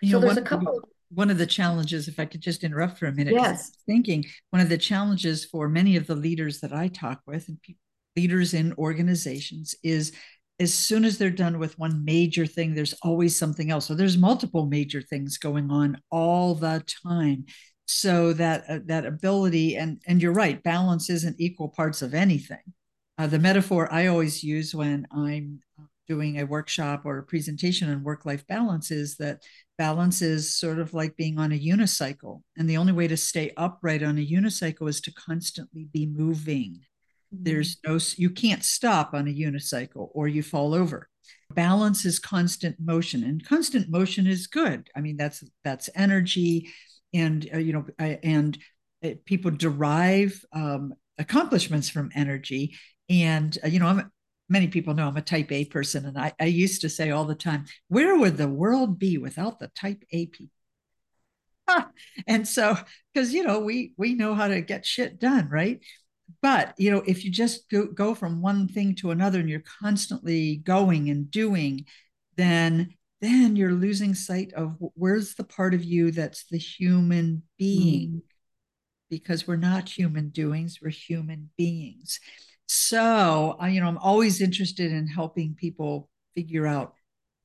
You 0.00 0.12
so 0.12 0.16
know, 0.18 0.26
there's 0.26 0.36
one, 0.36 0.44
a 0.44 0.46
couple. 0.46 0.80
One 1.12 1.30
of 1.30 1.38
the 1.38 1.46
challenges, 1.46 2.08
if 2.08 2.18
I 2.18 2.24
could 2.26 2.40
just 2.40 2.64
interrupt 2.64 2.98
for 2.98 3.06
a 3.06 3.12
minute, 3.12 3.34
yes, 3.34 3.72
thinking 3.86 4.24
one 4.50 4.60
of 4.60 4.68
the 4.68 4.78
challenges 4.78 5.44
for 5.44 5.68
many 5.68 5.96
of 5.96 6.06
the 6.06 6.14
leaders 6.14 6.60
that 6.60 6.72
I 6.72 6.88
talk 6.88 7.22
with 7.26 7.48
and 7.48 7.60
people, 7.62 7.80
leaders 8.16 8.54
in 8.54 8.72
organizations 8.74 9.74
is 9.82 10.12
as 10.58 10.72
soon 10.72 11.04
as 11.04 11.18
they're 11.18 11.30
done 11.30 11.58
with 11.58 11.78
one 11.78 12.04
major 12.04 12.46
thing, 12.46 12.74
there's 12.74 12.94
always 13.02 13.36
something 13.38 13.70
else. 13.70 13.86
So 13.86 13.94
there's 13.94 14.16
multiple 14.16 14.66
major 14.66 15.02
things 15.02 15.36
going 15.36 15.70
on 15.70 16.00
all 16.10 16.54
the 16.54 16.82
time. 17.06 17.44
So 17.88 18.32
that 18.32 18.64
uh, 18.68 18.78
that 18.86 19.06
ability 19.06 19.76
and 19.76 20.00
and 20.06 20.20
you're 20.20 20.32
right, 20.32 20.60
balance 20.62 21.08
isn't 21.08 21.36
equal 21.38 21.68
parts 21.68 22.02
of 22.02 22.14
anything. 22.14 22.62
Uh, 23.18 23.28
the 23.28 23.38
metaphor 23.38 23.92
I 23.92 24.06
always 24.06 24.42
use 24.42 24.74
when 24.74 25.06
I'm 25.12 25.60
doing 26.08 26.40
a 26.40 26.46
workshop 26.46 27.02
or 27.04 27.18
a 27.18 27.22
presentation 27.22 27.90
on 27.90 28.02
work 28.02 28.24
life 28.24 28.46
balance 28.46 28.90
is 28.90 29.16
that 29.16 29.42
balance 29.78 30.22
is 30.22 30.58
sort 30.58 30.78
of 30.78 30.94
like 30.94 31.16
being 31.16 31.38
on 31.38 31.52
a 31.52 31.58
unicycle. 31.58 32.42
And 32.56 32.68
the 32.68 32.76
only 32.76 32.92
way 32.92 33.08
to 33.08 33.16
stay 33.16 33.52
upright 33.56 34.02
on 34.02 34.18
a 34.18 34.26
unicycle 34.26 34.88
is 34.88 35.00
to 35.02 35.12
constantly 35.12 35.88
be 35.92 36.06
moving. 36.06 36.80
Mm-hmm. 37.36 37.44
There's 37.44 37.78
no, 37.86 37.98
you 38.16 38.30
can't 38.30 38.64
stop 38.64 39.14
on 39.14 39.28
a 39.28 39.32
unicycle 39.32 40.10
or 40.12 40.28
you 40.28 40.42
fall 40.42 40.74
over. 40.74 41.08
Balance 41.52 42.04
is 42.04 42.18
constant 42.18 42.76
motion, 42.80 43.22
and 43.22 43.44
constant 43.44 43.88
motion 43.88 44.26
is 44.26 44.48
good. 44.48 44.88
I 44.96 45.00
mean, 45.00 45.16
that's 45.16 45.44
that's 45.62 45.88
energy, 45.94 46.68
and 47.14 47.48
uh, 47.54 47.58
you 47.58 47.72
know, 47.72 47.86
I, 48.00 48.18
and 48.22 48.58
uh, 49.04 49.10
people 49.24 49.52
derive 49.52 50.44
um, 50.52 50.94
accomplishments 51.18 51.88
from 51.88 52.10
energy. 52.14 52.76
And 53.08 53.56
uh, 53.64 53.68
you 53.68 53.78
know, 53.78 53.86
I'm 53.86 54.10
many 54.48 54.68
people 54.68 54.94
know 54.94 55.08
I'm 55.08 55.16
a 55.16 55.22
type 55.22 55.50
A 55.52 55.64
person. 55.64 56.06
And 56.06 56.18
I, 56.18 56.32
I 56.40 56.44
used 56.44 56.80
to 56.82 56.88
say 56.88 57.10
all 57.10 57.24
the 57.24 57.34
time, 57.34 57.64
where 57.88 58.16
would 58.16 58.36
the 58.36 58.48
world 58.48 58.98
be 58.98 59.18
without 59.18 59.58
the 59.58 59.68
type 59.68 60.02
A 60.12 60.26
people? 60.26 60.50
and 62.26 62.46
so, 62.46 62.76
because, 63.12 63.32
you 63.32 63.42
know, 63.42 63.60
we, 63.60 63.92
we 63.96 64.14
know 64.14 64.34
how 64.34 64.48
to 64.48 64.60
get 64.60 64.86
shit 64.86 65.18
done, 65.18 65.48
right? 65.48 65.80
But, 66.42 66.74
you 66.78 66.90
know, 66.90 67.02
if 67.06 67.24
you 67.24 67.30
just 67.30 67.68
go, 67.70 67.86
go 67.86 68.14
from 68.14 68.42
one 68.42 68.68
thing 68.68 68.94
to 68.96 69.10
another 69.10 69.40
and 69.40 69.48
you're 69.48 69.62
constantly 69.80 70.56
going 70.56 71.10
and 71.10 71.30
doing, 71.30 71.86
then 72.36 72.94
then 73.22 73.56
you're 73.56 73.72
losing 73.72 74.14
sight 74.14 74.52
of 74.52 74.76
where's 74.94 75.36
the 75.36 75.44
part 75.44 75.72
of 75.72 75.82
you 75.82 76.10
that's 76.10 76.44
the 76.50 76.58
human 76.58 77.42
being 77.58 78.10
mm. 78.10 78.20
because 79.08 79.46
we're 79.46 79.56
not 79.56 79.88
human 79.88 80.28
doings 80.28 80.80
we're 80.82 80.90
human 80.90 81.48
beings 81.56 82.20
so, 82.66 83.56
I, 83.60 83.68
you 83.68 83.80
know, 83.80 83.86
I'm 83.86 83.98
always 83.98 84.40
interested 84.40 84.92
in 84.92 85.06
helping 85.06 85.54
people 85.54 86.08
figure 86.34 86.66
out 86.66 86.94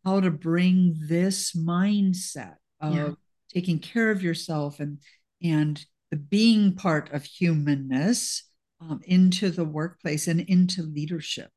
how 0.04 0.20
to 0.20 0.32
bring 0.32 0.96
this 1.00 1.54
mindset 1.54 2.56
of 2.80 2.96
yeah. 2.96 3.10
taking 3.54 3.80
care 3.80 4.10
of 4.10 4.24
yourself 4.24 4.80
and 4.80 5.00
and 5.44 5.84
the 6.10 6.18
being 6.18 6.76
part 6.76 7.14
of 7.14 7.24
humanness 7.24 8.44
um, 8.82 9.02
into 9.04 9.50
the 9.50 9.66
workplace 9.66 10.28
and 10.28 10.42
into 10.42 10.82
leadership. 10.82 11.50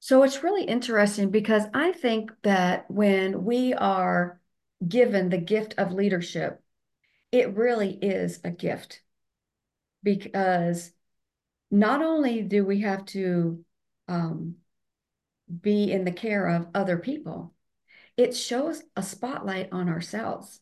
So 0.00 0.22
it's 0.22 0.42
really 0.42 0.64
interesting 0.64 1.30
because 1.30 1.64
I 1.74 1.92
think 1.92 2.30
that 2.42 2.90
when 2.90 3.44
we 3.44 3.74
are 3.74 4.40
given 4.86 5.28
the 5.28 5.38
gift 5.38 5.74
of 5.76 5.92
leadership, 5.92 6.62
it 7.32 7.56
really 7.56 7.90
is 7.90 8.40
a 8.44 8.50
gift 8.50 9.02
because 10.02 10.92
not 11.70 12.02
only 12.02 12.42
do 12.42 12.64
we 12.64 12.80
have 12.82 13.04
to 13.06 13.64
um, 14.06 14.54
be 15.60 15.92
in 15.92 16.04
the 16.04 16.12
care 16.12 16.46
of 16.46 16.68
other 16.74 16.96
people, 16.96 17.54
it 18.16 18.36
shows 18.36 18.82
a 18.96 19.02
spotlight 19.02 19.68
on 19.72 19.88
ourselves. 19.88 20.60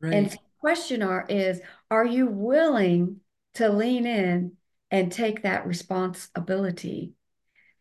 Right. 0.00 0.14
And 0.14 0.30
the 0.30 0.38
question 0.58 1.02
are 1.02 1.24
is, 1.28 1.60
are 1.90 2.04
you 2.04 2.26
willing 2.26 3.20
to 3.54 3.68
lean 3.68 4.06
in 4.06 4.52
and 4.90 5.10
take 5.10 5.42
that 5.42 5.66
responsibility? 5.66 7.12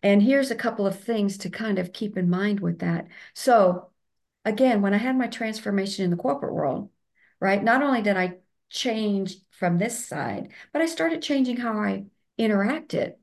And 0.02 0.22
here's 0.22 0.52
a 0.52 0.56
couple 0.56 0.86
of 0.86 1.00
things 1.00 1.38
to 1.40 1.50
kind 1.50 1.80
of 1.80 1.94
keep 1.94 2.18
in 2.18 2.30
mind 2.30 2.60
with 2.60 2.80
that. 2.80 3.08
So 3.34 3.90
again, 4.46 4.82
when 4.82 4.94
I 4.94 4.98
had 4.98 5.18
my 5.18 5.28
transformation 5.28 6.04
in 6.04 6.12
the 6.12 6.18
corporate 6.18 6.54
world, 6.54 6.90
right, 7.40 7.64
not 7.64 7.82
only 7.82 8.02
did 8.02 8.18
I 8.18 8.36
change 8.70 9.36
from 9.52 9.78
this 9.78 10.06
side, 10.06 10.50
but 10.74 10.82
I 10.82 10.88
started 10.88 11.22
changing 11.22 11.58
how 11.58 11.78
I 11.78 12.06
interacted. 12.40 13.14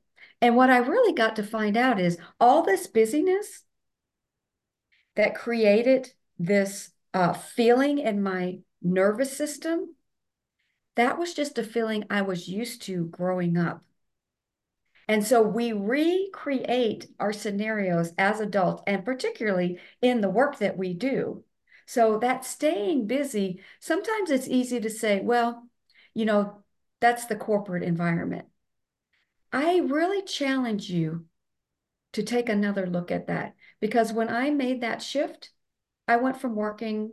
And 0.41 0.55
what 0.55 0.71
I 0.71 0.77
really 0.77 1.13
got 1.13 1.35
to 1.35 1.43
find 1.43 1.77
out 1.77 1.99
is 1.99 2.17
all 2.39 2.63
this 2.63 2.87
busyness 2.87 3.63
that 5.15 5.35
created 5.35 6.11
this 6.39 6.89
uh, 7.13 7.33
feeling 7.33 7.99
in 7.99 8.23
my 8.23 8.59
nervous 8.81 9.35
system, 9.35 9.95
that 10.95 11.17
was 11.17 11.33
just 11.33 11.57
a 11.57 11.63
feeling 11.63 12.05
I 12.09 12.21
was 12.21 12.47
used 12.47 12.81
to 12.83 13.05
growing 13.05 13.57
up. 13.57 13.83
And 15.07 15.25
so 15.25 15.41
we 15.41 15.73
recreate 15.73 17.07
our 17.19 17.33
scenarios 17.33 18.13
as 18.17 18.39
adults, 18.39 18.83
and 18.87 19.03
particularly 19.03 19.79
in 20.01 20.21
the 20.21 20.29
work 20.29 20.59
that 20.59 20.77
we 20.77 20.93
do. 20.93 21.43
So 21.85 22.17
that 22.19 22.45
staying 22.45 23.07
busy, 23.07 23.61
sometimes 23.79 24.31
it's 24.31 24.47
easy 24.47 24.79
to 24.79 24.89
say, 24.89 25.19
well, 25.19 25.67
you 26.13 26.25
know, 26.25 26.63
that's 27.01 27.25
the 27.25 27.35
corporate 27.35 27.83
environment. 27.83 28.45
I 29.51 29.79
really 29.79 30.23
challenge 30.23 30.89
you 30.89 31.25
to 32.13 32.23
take 32.23 32.47
another 32.47 32.87
look 32.87 33.11
at 33.11 33.27
that 33.27 33.55
because 33.79 34.13
when 34.13 34.29
I 34.29 34.49
made 34.51 34.81
that 34.81 35.01
shift, 35.01 35.51
I 36.07 36.17
went 36.17 36.39
from 36.39 36.55
working 36.55 37.11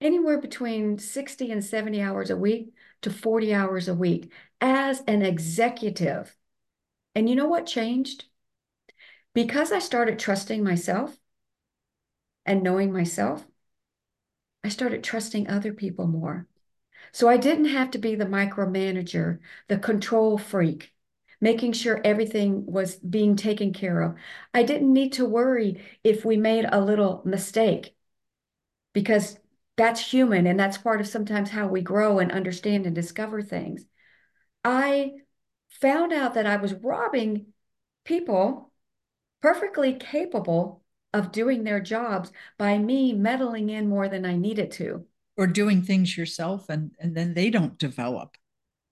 anywhere 0.00 0.40
between 0.40 0.98
60 0.98 1.52
and 1.52 1.64
70 1.64 2.00
hours 2.00 2.30
a 2.30 2.36
week 2.36 2.72
to 3.02 3.10
40 3.10 3.54
hours 3.54 3.88
a 3.88 3.94
week 3.94 4.32
as 4.60 5.02
an 5.06 5.22
executive. 5.22 6.36
And 7.14 7.28
you 7.28 7.34
know 7.34 7.48
what 7.48 7.66
changed? 7.66 8.24
Because 9.34 9.72
I 9.72 9.78
started 9.78 10.18
trusting 10.18 10.62
myself 10.62 11.16
and 12.44 12.62
knowing 12.62 12.92
myself, 12.92 13.46
I 14.64 14.68
started 14.68 15.02
trusting 15.02 15.48
other 15.48 15.72
people 15.72 16.06
more. 16.06 16.46
So 17.12 17.28
I 17.28 17.36
didn't 17.36 17.66
have 17.66 17.90
to 17.92 17.98
be 17.98 18.14
the 18.14 18.26
micromanager, 18.26 19.38
the 19.68 19.78
control 19.78 20.38
freak, 20.38 20.92
making 21.40 21.72
sure 21.72 22.00
everything 22.04 22.66
was 22.66 22.96
being 22.96 23.36
taken 23.36 23.72
care 23.72 24.00
of. 24.02 24.14
I 24.52 24.62
didn't 24.62 24.92
need 24.92 25.14
to 25.14 25.24
worry 25.24 25.82
if 26.04 26.24
we 26.24 26.36
made 26.36 26.66
a 26.70 26.80
little 26.80 27.22
mistake 27.24 27.96
because 28.92 29.38
that's 29.76 30.12
human 30.12 30.46
and 30.46 30.58
that's 30.58 30.78
part 30.78 31.00
of 31.00 31.06
sometimes 31.06 31.50
how 31.50 31.66
we 31.66 31.80
grow 31.80 32.18
and 32.18 32.32
understand 32.32 32.86
and 32.86 32.94
discover 32.94 33.42
things. 33.42 33.84
I 34.64 35.12
found 35.68 36.12
out 36.12 36.34
that 36.34 36.46
I 36.46 36.56
was 36.56 36.74
robbing 36.74 37.46
people 38.04 38.72
perfectly 39.40 39.94
capable 39.94 40.82
of 41.12 41.32
doing 41.32 41.64
their 41.64 41.80
jobs 41.80 42.30
by 42.58 42.78
me 42.78 43.12
meddling 43.12 43.70
in 43.70 43.88
more 43.88 44.08
than 44.08 44.24
I 44.24 44.36
needed 44.36 44.70
to. 44.72 45.06
Or 45.36 45.46
doing 45.46 45.82
things 45.82 46.16
yourself 46.16 46.68
and, 46.68 46.92
and 47.00 47.16
then 47.16 47.34
they 47.34 47.50
don't 47.50 47.78
develop. 47.78 48.36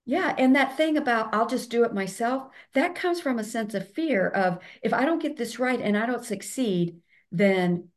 Yeah. 0.05 0.33
And 0.37 0.55
that 0.55 0.75
thing 0.75 0.97
about 0.97 1.35
I'll 1.35 1.47
just 1.47 1.69
do 1.69 1.83
it 1.83 1.93
myself, 1.93 2.47
that 2.73 2.95
comes 2.95 3.21
from 3.21 3.37
a 3.37 3.43
sense 3.43 3.75
of 3.75 3.93
fear 3.93 4.27
of 4.27 4.57
if 4.81 4.91
I 4.91 5.05
don't 5.05 5.21
get 5.21 5.37
this 5.37 5.59
right 5.59 5.79
and 5.79 5.95
I 5.95 6.07
don't 6.07 6.25
succeed, 6.25 6.97
then 7.31 7.89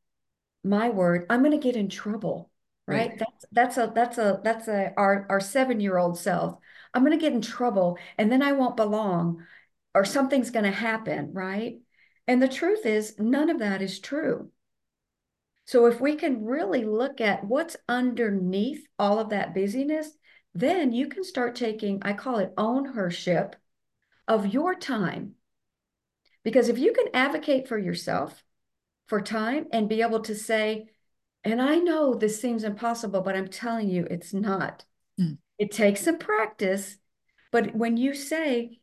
my 0.62 0.90
word, 0.90 1.26
I'm 1.30 1.40
going 1.40 1.52
to 1.52 1.58
get 1.58 1.74
in 1.74 1.88
trouble. 1.88 2.50
Right? 2.86 3.10
right. 3.10 3.18
That's 3.18 3.46
that's 3.52 3.76
a 3.78 3.92
that's 3.94 4.18
a 4.18 4.40
that's 4.42 4.68
a 4.68 4.92
our 4.96 5.26
our 5.30 5.40
seven 5.40 5.80
year 5.80 5.98
old 5.98 6.18
self. 6.18 6.58
I'm 6.92 7.04
going 7.04 7.16
to 7.16 7.22
get 7.22 7.32
in 7.32 7.40
trouble 7.40 7.98
and 8.18 8.30
then 8.30 8.42
I 8.42 8.52
won't 8.52 8.76
belong 8.76 9.44
or 9.94 10.04
something's 10.04 10.50
going 10.50 10.64
to 10.64 10.70
happen. 10.70 11.32
Right. 11.32 11.78
And 12.26 12.42
the 12.42 12.48
truth 12.48 12.86
is, 12.86 13.18
none 13.18 13.50
of 13.50 13.58
that 13.58 13.82
is 13.82 13.98
true. 13.98 14.50
So 15.64 15.86
if 15.86 16.00
we 16.00 16.16
can 16.16 16.44
really 16.44 16.84
look 16.84 17.20
at 17.20 17.44
what's 17.44 17.76
underneath 17.88 18.86
all 18.98 19.18
of 19.18 19.30
that 19.30 19.54
busyness, 19.54 20.10
then 20.54 20.92
you 20.92 21.08
can 21.08 21.24
start 21.24 21.54
taking, 21.54 22.00
I 22.02 22.12
call 22.12 22.38
it 22.38 22.52
ownership 22.56 23.56
of 24.28 24.52
your 24.52 24.74
time. 24.74 25.34
Because 26.44 26.68
if 26.68 26.78
you 26.78 26.92
can 26.92 27.06
advocate 27.14 27.68
for 27.68 27.78
yourself 27.78 28.44
for 29.06 29.20
time 29.20 29.66
and 29.72 29.88
be 29.88 30.02
able 30.02 30.20
to 30.20 30.34
say, 30.34 30.86
and 31.44 31.60
I 31.60 31.76
know 31.76 32.14
this 32.14 32.40
seems 32.40 32.64
impossible, 32.64 33.20
but 33.20 33.36
I'm 33.36 33.48
telling 33.48 33.88
you, 33.88 34.06
it's 34.10 34.32
not. 34.32 34.84
Mm. 35.20 35.38
It 35.58 35.70
takes 35.70 36.02
some 36.02 36.18
practice. 36.18 36.98
But 37.50 37.74
when 37.74 37.96
you 37.96 38.14
say, 38.14 38.80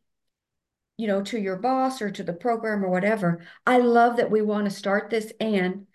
you 0.98 1.08
know, 1.08 1.22
to 1.24 1.39
your 1.39 1.56
boss 1.56 2.01
or 2.01 2.12
to 2.12 2.24
the 2.24 2.34
program 2.34 2.84
or 2.84 2.89
whatever, 2.89 3.42
I 3.66 3.80
love 3.80 4.18
that 4.18 4.32
we 4.32 4.42
want 4.42 4.66
to 4.66 4.72
start 4.72 5.10
this. 5.10 5.32
And 5.39 5.88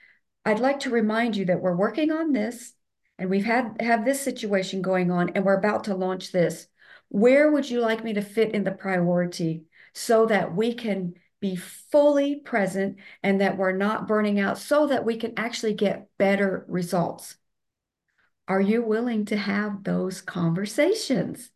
I'd 0.45 0.61
like 0.61 0.81
to 0.81 0.91
remind 0.91 1.37
you 1.37 1.45
that 1.47 1.61
we're 1.61 1.77
working 1.77 2.11
on 2.11 2.33
this 2.33 2.75
and 3.19 3.31
we've 3.31 3.45
had 3.45 3.77
have 3.81 4.05
this 4.05 4.21
situation 4.21 4.83
going 4.83 5.11
on 5.11 5.31
and 5.31 5.45
we're 5.45 5.59
about 5.59 5.85
to 5.85 5.95
launch 5.95 6.33
this 6.33 6.67
where 7.09 7.51
would 7.51 7.69
you 7.71 7.81
like 7.81 8.03
me 8.03 8.13
to 8.15 8.23
fit 8.23 8.55
in 8.55 8.65
the 8.65 8.73
priority 8.73 9.65
so 9.93 10.27
that 10.27 10.55
we 10.55 10.75
can 10.75 11.15
be 11.45 11.57
fully 11.57 12.37
present 12.37 12.97
and 13.23 13.43
that 13.43 13.59
we're 13.59 13.77
not 13.77 14.09
burning 14.09 14.41
out 14.41 14.57
so 14.57 14.87
that 14.87 15.05
we 15.05 15.15
can 15.15 15.35
actually 15.37 15.75
get 15.75 16.09
better 16.17 16.65
results. 16.69 17.37
Are 18.49 18.63
you 18.63 18.83
willing 18.83 19.27
to 19.27 19.37
have 19.37 19.85
those 19.85 20.23
conversations? 20.23 21.51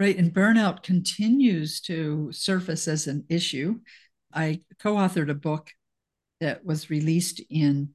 Right 0.00 0.18
and 0.18 0.34
burnout 0.34 0.82
continues 0.82 1.80
to 1.82 2.32
surface 2.32 2.88
as 2.88 3.06
an 3.06 3.24
issue. 3.28 3.78
I 4.32 4.62
co-authored 4.80 5.30
a 5.30 5.34
book 5.34 5.70
that 6.40 6.64
was 6.64 6.90
released 6.90 7.40
in 7.48 7.90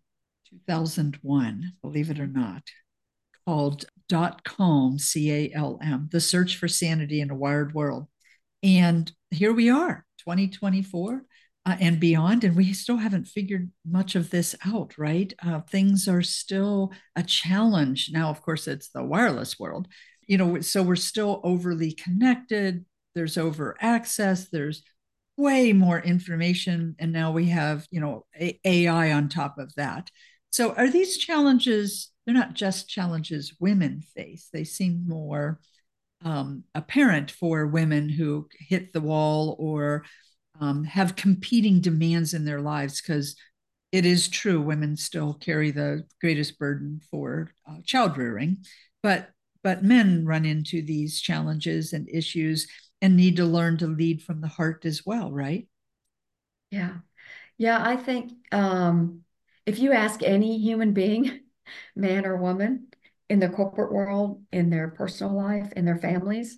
2001, 0.65 1.73
believe 1.81 2.09
it 2.09 2.21
or 2.21 2.27
not, 2.27 2.63
called 3.45 3.83
Dot 4.07 4.45
Calm, 4.45 4.97
C 4.97 5.29
A 5.29 5.51
L 5.53 5.77
M, 5.81 6.07
The 6.09 6.21
Search 6.21 6.55
for 6.55 6.69
Sanity 6.69 7.19
in 7.19 7.31
a 7.31 7.35
Wired 7.35 7.73
World. 7.73 8.07
And 8.63 9.11
here 9.29 9.51
we 9.51 9.69
are, 9.69 10.05
2024 10.29 11.23
uh, 11.65 11.77
and 11.79 11.99
beyond, 11.99 12.43
and 12.43 12.55
we 12.55 12.73
still 12.73 12.97
haven't 12.97 13.27
figured 13.27 13.71
much 13.85 14.15
of 14.15 14.29
this 14.29 14.55
out, 14.65 14.97
right? 14.97 15.33
Uh, 15.45 15.61
things 15.61 16.07
are 16.07 16.21
still 16.21 16.93
a 17.15 17.23
challenge. 17.23 18.09
Now, 18.11 18.29
of 18.29 18.41
course, 18.41 18.67
it's 18.67 18.89
the 18.89 19.03
wireless 19.03 19.59
world, 19.59 19.87
you 20.27 20.37
know, 20.37 20.61
so 20.61 20.83
we're 20.83 20.95
still 20.95 21.41
overly 21.43 21.91
connected. 21.93 22.85
There's 23.15 23.37
over 23.37 23.75
access, 23.79 24.49
there's 24.49 24.83
way 25.37 25.71
more 25.71 26.01
information 26.01 26.93
and 26.99 27.13
now 27.13 27.31
we 27.31 27.45
have 27.45 27.87
you 27.91 28.01
know 28.01 28.25
ai 28.65 29.13
on 29.13 29.29
top 29.29 29.57
of 29.57 29.73
that 29.75 30.09
so, 30.51 30.73
are 30.73 30.89
these 30.89 31.17
challenges? 31.17 32.11
They're 32.25 32.33
not 32.33 32.53
just 32.53 32.89
challenges 32.89 33.55
women 33.59 34.01
face. 34.15 34.49
They 34.51 34.63
seem 34.63 35.05
more 35.07 35.59
um, 36.23 36.63
apparent 36.75 37.31
for 37.31 37.65
women 37.67 38.09
who 38.09 38.47
hit 38.59 38.93
the 38.93 39.01
wall 39.01 39.55
or 39.59 40.03
um, 40.59 40.83
have 40.83 41.15
competing 41.15 41.79
demands 41.79 42.33
in 42.33 42.45
their 42.45 42.61
lives 42.61 43.01
because 43.01 43.35
it 43.91 44.05
is 44.05 44.27
true 44.27 44.61
women 44.61 44.95
still 44.97 45.33
carry 45.33 45.71
the 45.71 46.03
greatest 46.21 46.59
burden 46.59 47.01
for 47.09 47.51
uh, 47.67 47.77
child 47.85 48.17
rearing. 48.17 48.57
But 49.01 49.29
but 49.63 49.83
men 49.83 50.25
run 50.25 50.45
into 50.45 50.81
these 50.81 51.19
challenges 51.19 51.91
and 51.91 52.07
issues 52.09 52.67
and 53.01 53.17
need 53.17 53.35
to 53.37 53.45
learn 53.45 53.77
to 53.77 53.87
lead 53.87 54.21
from 54.21 54.41
the 54.41 54.47
heart 54.47 54.85
as 54.85 55.05
well 55.05 55.31
right? 55.31 55.67
Yeah. 56.71 56.97
Yeah 57.57 57.79
i 57.81 57.97
think 57.97 58.31
um 58.51 59.23
if 59.65 59.79
you 59.79 59.91
ask 59.91 60.23
any 60.23 60.57
human 60.57 60.93
being, 60.93 61.41
man 61.95 62.25
or 62.25 62.37
woman, 62.37 62.87
in 63.29 63.39
the 63.39 63.49
corporate 63.49 63.91
world, 63.91 64.43
in 64.51 64.69
their 64.69 64.89
personal 64.89 65.33
life, 65.33 65.71
in 65.73 65.85
their 65.85 65.97
families, 65.97 66.57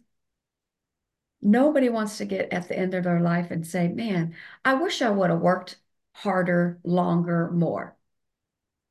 nobody 1.42 1.90
wants 1.90 2.18
to 2.18 2.26
get 2.26 2.54
at 2.54 2.68
the 2.68 2.78
end 2.78 2.94
of 2.94 3.04
their 3.04 3.20
life 3.20 3.52
and 3.52 3.66
say, 3.66 3.88
man, 3.88 4.36
I 4.64 4.76
wish 4.76 5.02
I 5.02 5.10
would 5.10 5.30
have 5.30 5.40
worked 5.40 5.78
harder, 6.14 6.80
longer, 6.84 7.50
more. 7.52 7.98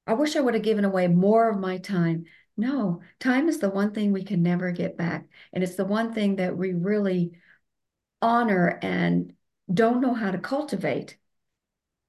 I 0.06 0.14
wish 0.14 0.36
I 0.36 0.40
would 0.40 0.54
have 0.54 0.62
given 0.62 0.84
away 0.84 1.08
more 1.08 1.48
of 1.48 1.58
my 1.58 1.78
time. 1.78 2.24
No, 2.56 3.00
time 3.20 3.48
is 3.48 3.58
the 3.58 3.70
one 3.70 3.92
thing 3.92 4.12
we 4.12 4.24
can 4.24 4.42
never 4.42 4.72
get 4.72 4.96
back. 4.96 5.26
And 5.52 5.62
it's 5.62 5.76
the 5.76 5.84
one 5.84 6.12
thing 6.12 6.36
that 6.36 6.56
we 6.56 6.72
really 6.72 7.32
honor 8.20 8.78
and 8.82 9.32
don't 9.72 10.00
know 10.00 10.14
how 10.14 10.30
to 10.30 10.38
cultivate. 10.38 11.16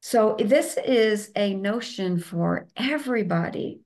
So 0.01 0.35
this 0.39 0.77
is 0.83 1.31
a 1.35 1.53
notion 1.53 2.19
for 2.19 2.67
everybody. 2.75 3.81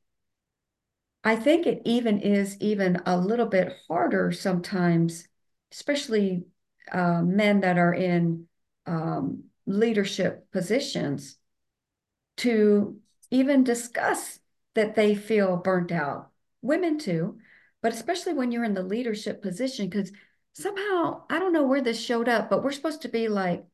I 1.26 1.36
think 1.36 1.66
it 1.66 1.82
even 1.86 2.20
is 2.20 2.56
even 2.62 3.02
a 3.08 3.18
little 3.18 3.48
bit 3.48 3.76
harder 3.88 4.32
sometimes, 4.32 5.28
especially 5.74 6.46
uh, 6.92 7.24
men 7.24 7.62
that 7.62 7.80
are 7.80 7.94
in 7.94 8.48
um, 8.86 9.46
leadership 9.66 10.52
positions, 10.52 11.38
to 12.38 13.00
even 13.32 13.64
discuss 13.64 14.40
that 14.76 14.96
they 14.96 15.16
feel 15.16 15.58
burnt 15.58 15.92
out. 15.92 16.30
Women 16.62 17.00
too, 17.00 17.40
but 17.82 17.94
especially 17.94 18.34
when 18.34 18.52
you're 18.52 18.64
in 18.64 18.76
the 18.76 18.84
leadership 18.84 19.42
position, 19.42 19.90
because 19.90 20.12
somehow 20.54 21.24
I 21.30 21.40
don't 21.40 21.54
know 21.54 21.66
where 21.66 21.82
this 21.82 22.00
showed 22.00 22.30
up, 22.30 22.52
but 22.52 22.64
we're 22.64 22.72
supposed 22.72 23.02
to 23.02 23.10
be 23.10 23.30
like 23.30 23.66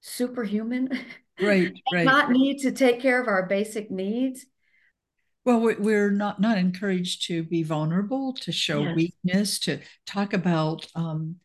superhuman. 0.00 0.88
right 1.40 1.72
right 1.92 2.04
not 2.04 2.30
need 2.30 2.58
to 2.60 2.70
take 2.70 3.00
care 3.00 3.20
of 3.20 3.26
our 3.26 3.46
basic 3.46 3.90
needs 3.90 4.46
well 5.44 5.60
we're 5.60 6.10
not 6.10 6.40
not 6.40 6.58
encouraged 6.58 7.26
to 7.26 7.42
be 7.42 7.62
vulnerable 7.62 8.32
to 8.32 8.52
show 8.52 8.82
yes. 8.82 8.96
weakness 8.96 9.58
to 9.58 9.78
talk 10.06 10.32
about 10.32 10.86
um, 10.94 11.36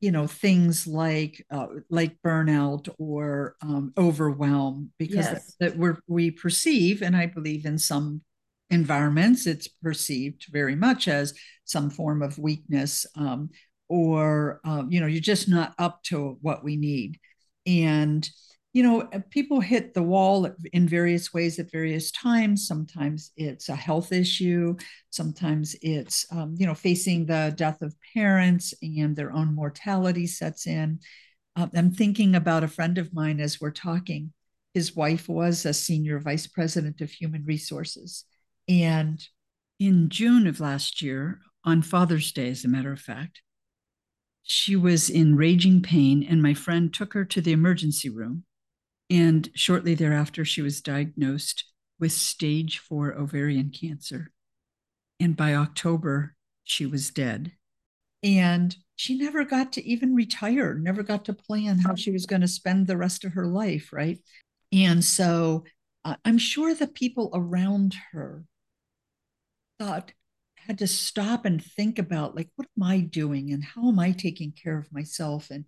you 0.00 0.10
know 0.10 0.26
things 0.26 0.86
like 0.86 1.44
uh, 1.50 1.66
like 1.90 2.16
burnout 2.24 2.88
or 2.98 3.56
um, 3.62 3.92
overwhelm 3.96 4.90
because 4.98 5.26
yes. 5.26 5.56
that, 5.60 6.02
we 6.06 6.30
perceive 6.30 7.02
and 7.02 7.16
i 7.16 7.26
believe 7.26 7.64
in 7.64 7.78
some 7.78 8.20
environments 8.70 9.46
it's 9.46 9.68
perceived 9.68 10.46
very 10.50 10.74
much 10.74 11.08
as 11.08 11.34
some 11.64 11.88
form 11.88 12.22
of 12.22 12.38
weakness 12.38 13.06
um, 13.16 13.48
or 13.88 14.60
um, 14.64 14.90
you 14.90 15.00
know 15.00 15.06
you're 15.06 15.20
just 15.20 15.48
not 15.48 15.74
up 15.78 16.02
to 16.02 16.36
what 16.42 16.64
we 16.64 16.76
need 16.76 17.18
and 17.66 18.28
you 18.76 18.82
know 18.82 19.08
uh, 19.14 19.20
people 19.30 19.60
hit 19.60 19.94
the 19.94 20.02
wall 20.02 20.46
in 20.74 20.86
various 20.86 21.32
ways 21.32 21.58
at 21.58 21.72
various 21.72 22.10
times. 22.10 22.68
Sometimes 22.68 23.32
it's 23.34 23.70
a 23.70 23.74
health 23.74 24.12
issue. 24.12 24.76
Sometimes 25.08 25.74
it's 25.80 26.26
um, 26.30 26.54
you 26.58 26.66
know 26.66 26.74
facing 26.74 27.24
the 27.24 27.54
death 27.56 27.80
of 27.80 27.96
parents 28.12 28.74
and 28.82 29.16
their 29.16 29.32
own 29.32 29.54
mortality 29.54 30.26
sets 30.26 30.66
in. 30.66 31.00
Uh, 31.58 31.68
i'm 31.74 31.90
thinking 31.90 32.34
about 32.34 32.64
a 32.64 32.68
friend 32.68 32.98
of 32.98 33.14
mine 33.14 33.40
as 33.40 33.58
we're 33.58 33.70
talking. 33.70 34.34
His 34.74 34.94
wife 34.94 35.26
was 35.26 35.64
a 35.64 35.72
senior 35.72 36.20
vice 36.20 36.46
president 36.46 37.00
of 37.00 37.10
human 37.10 37.44
resources. 37.46 38.26
And 38.68 39.26
in 39.80 40.10
june 40.10 40.46
of 40.46 40.60
last 40.60 41.00
year 41.00 41.40
on 41.64 41.80
father's 41.80 42.30
day 42.30 42.50
as 42.50 42.62
a 42.62 42.68
matter 42.68 42.92
of 42.92 43.00
fact 43.00 43.40
she 44.42 44.76
was 44.76 45.10
in 45.10 45.34
raging 45.34 45.82
pain, 45.82 46.22
and 46.22 46.40
my 46.40 46.54
friend 46.54 46.94
took 46.94 47.14
her 47.14 47.24
to 47.24 47.40
the 47.40 47.50
emergency 47.50 48.08
room. 48.08 48.44
And 49.08 49.48
shortly 49.54 49.94
thereafter, 49.94 50.44
she 50.44 50.62
was 50.62 50.80
diagnosed 50.80 51.64
with 51.98 52.12
stage 52.12 52.78
four 52.78 53.14
ovarian 53.14 53.70
cancer. 53.70 54.32
And 55.20 55.36
by 55.36 55.54
October, 55.54 56.34
she 56.64 56.86
was 56.86 57.10
dead. 57.10 57.52
And 58.22 58.76
she 58.96 59.16
never 59.16 59.44
got 59.44 59.72
to 59.74 59.86
even 59.86 60.14
retire, 60.14 60.74
never 60.74 61.02
got 61.02 61.26
to 61.26 61.32
plan 61.32 61.78
how 61.78 61.94
she 61.94 62.10
was 62.10 62.26
going 62.26 62.40
to 62.40 62.48
spend 62.48 62.86
the 62.86 62.96
rest 62.96 63.24
of 63.24 63.34
her 63.34 63.46
life, 63.46 63.92
right? 63.92 64.18
And 64.72 65.04
so 65.04 65.64
uh, 66.04 66.16
I'm 66.24 66.38
sure 66.38 66.74
the 66.74 66.86
people 66.86 67.30
around 67.32 67.94
her 68.12 68.44
thought, 69.78 70.12
had 70.66 70.78
to 70.78 70.86
stop 70.86 71.44
and 71.44 71.62
think 71.62 71.98
about 71.98 72.34
like 72.34 72.48
what 72.56 72.66
am 72.76 72.82
i 72.82 72.98
doing 72.98 73.52
and 73.52 73.62
how 73.62 73.88
am 73.88 73.98
i 73.98 74.10
taking 74.10 74.52
care 74.52 74.76
of 74.76 74.92
myself 74.92 75.50
and 75.50 75.64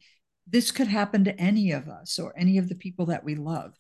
this 0.51 0.71
could 0.71 0.89
happen 0.89 1.25
to 1.25 1.41
any 1.41 1.73
of 1.73 1.89
us 1.89 2.19
or 2.19 2.33
any 2.39 2.59
of 2.59 2.69
the 2.69 2.75
people 2.75 3.07
that 3.07 3.25
we 3.25 3.35
love 3.35 3.75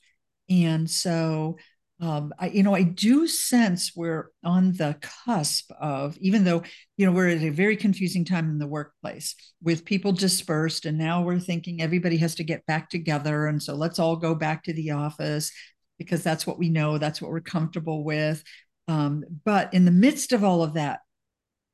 and 0.48 0.88
so 0.88 1.56
um, 2.00 2.32
I, 2.38 2.48
you 2.48 2.62
know, 2.62 2.74
I 2.74 2.84
do 2.84 3.26
sense 3.26 3.92
we're 3.96 4.30
on 4.44 4.72
the 4.72 4.96
cusp 5.00 5.72
of, 5.80 6.16
even 6.18 6.44
though, 6.44 6.62
you 6.96 7.04
know, 7.04 7.12
we're 7.12 7.28
at 7.28 7.42
a 7.42 7.50
very 7.50 7.76
confusing 7.76 8.24
time 8.24 8.48
in 8.50 8.58
the 8.58 8.68
workplace 8.68 9.34
with 9.62 9.84
people 9.84 10.12
dispersed, 10.12 10.86
and 10.86 10.96
now 10.96 11.22
we're 11.22 11.40
thinking 11.40 11.82
everybody 11.82 12.16
has 12.18 12.36
to 12.36 12.44
get 12.44 12.64
back 12.66 12.88
together. 12.88 13.46
And 13.46 13.60
so 13.60 13.74
let's 13.74 13.98
all 13.98 14.14
go 14.14 14.34
back 14.34 14.62
to 14.64 14.72
the 14.72 14.92
office 14.92 15.50
because 15.98 16.22
that's 16.22 16.46
what 16.46 16.58
we 16.58 16.68
know, 16.68 16.98
that's 16.98 17.20
what 17.20 17.32
we're 17.32 17.40
comfortable 17.40 18.04
with. 18.04 18.44
Um, 18.86 19.24
but 19.44 19.74
in 19.74 19.84
the 19.84 19.90
midst 19.90 20.32
of 20.32 20.44
all 20.44 20.62
of 20.62 20.74
that, 20.74 21.00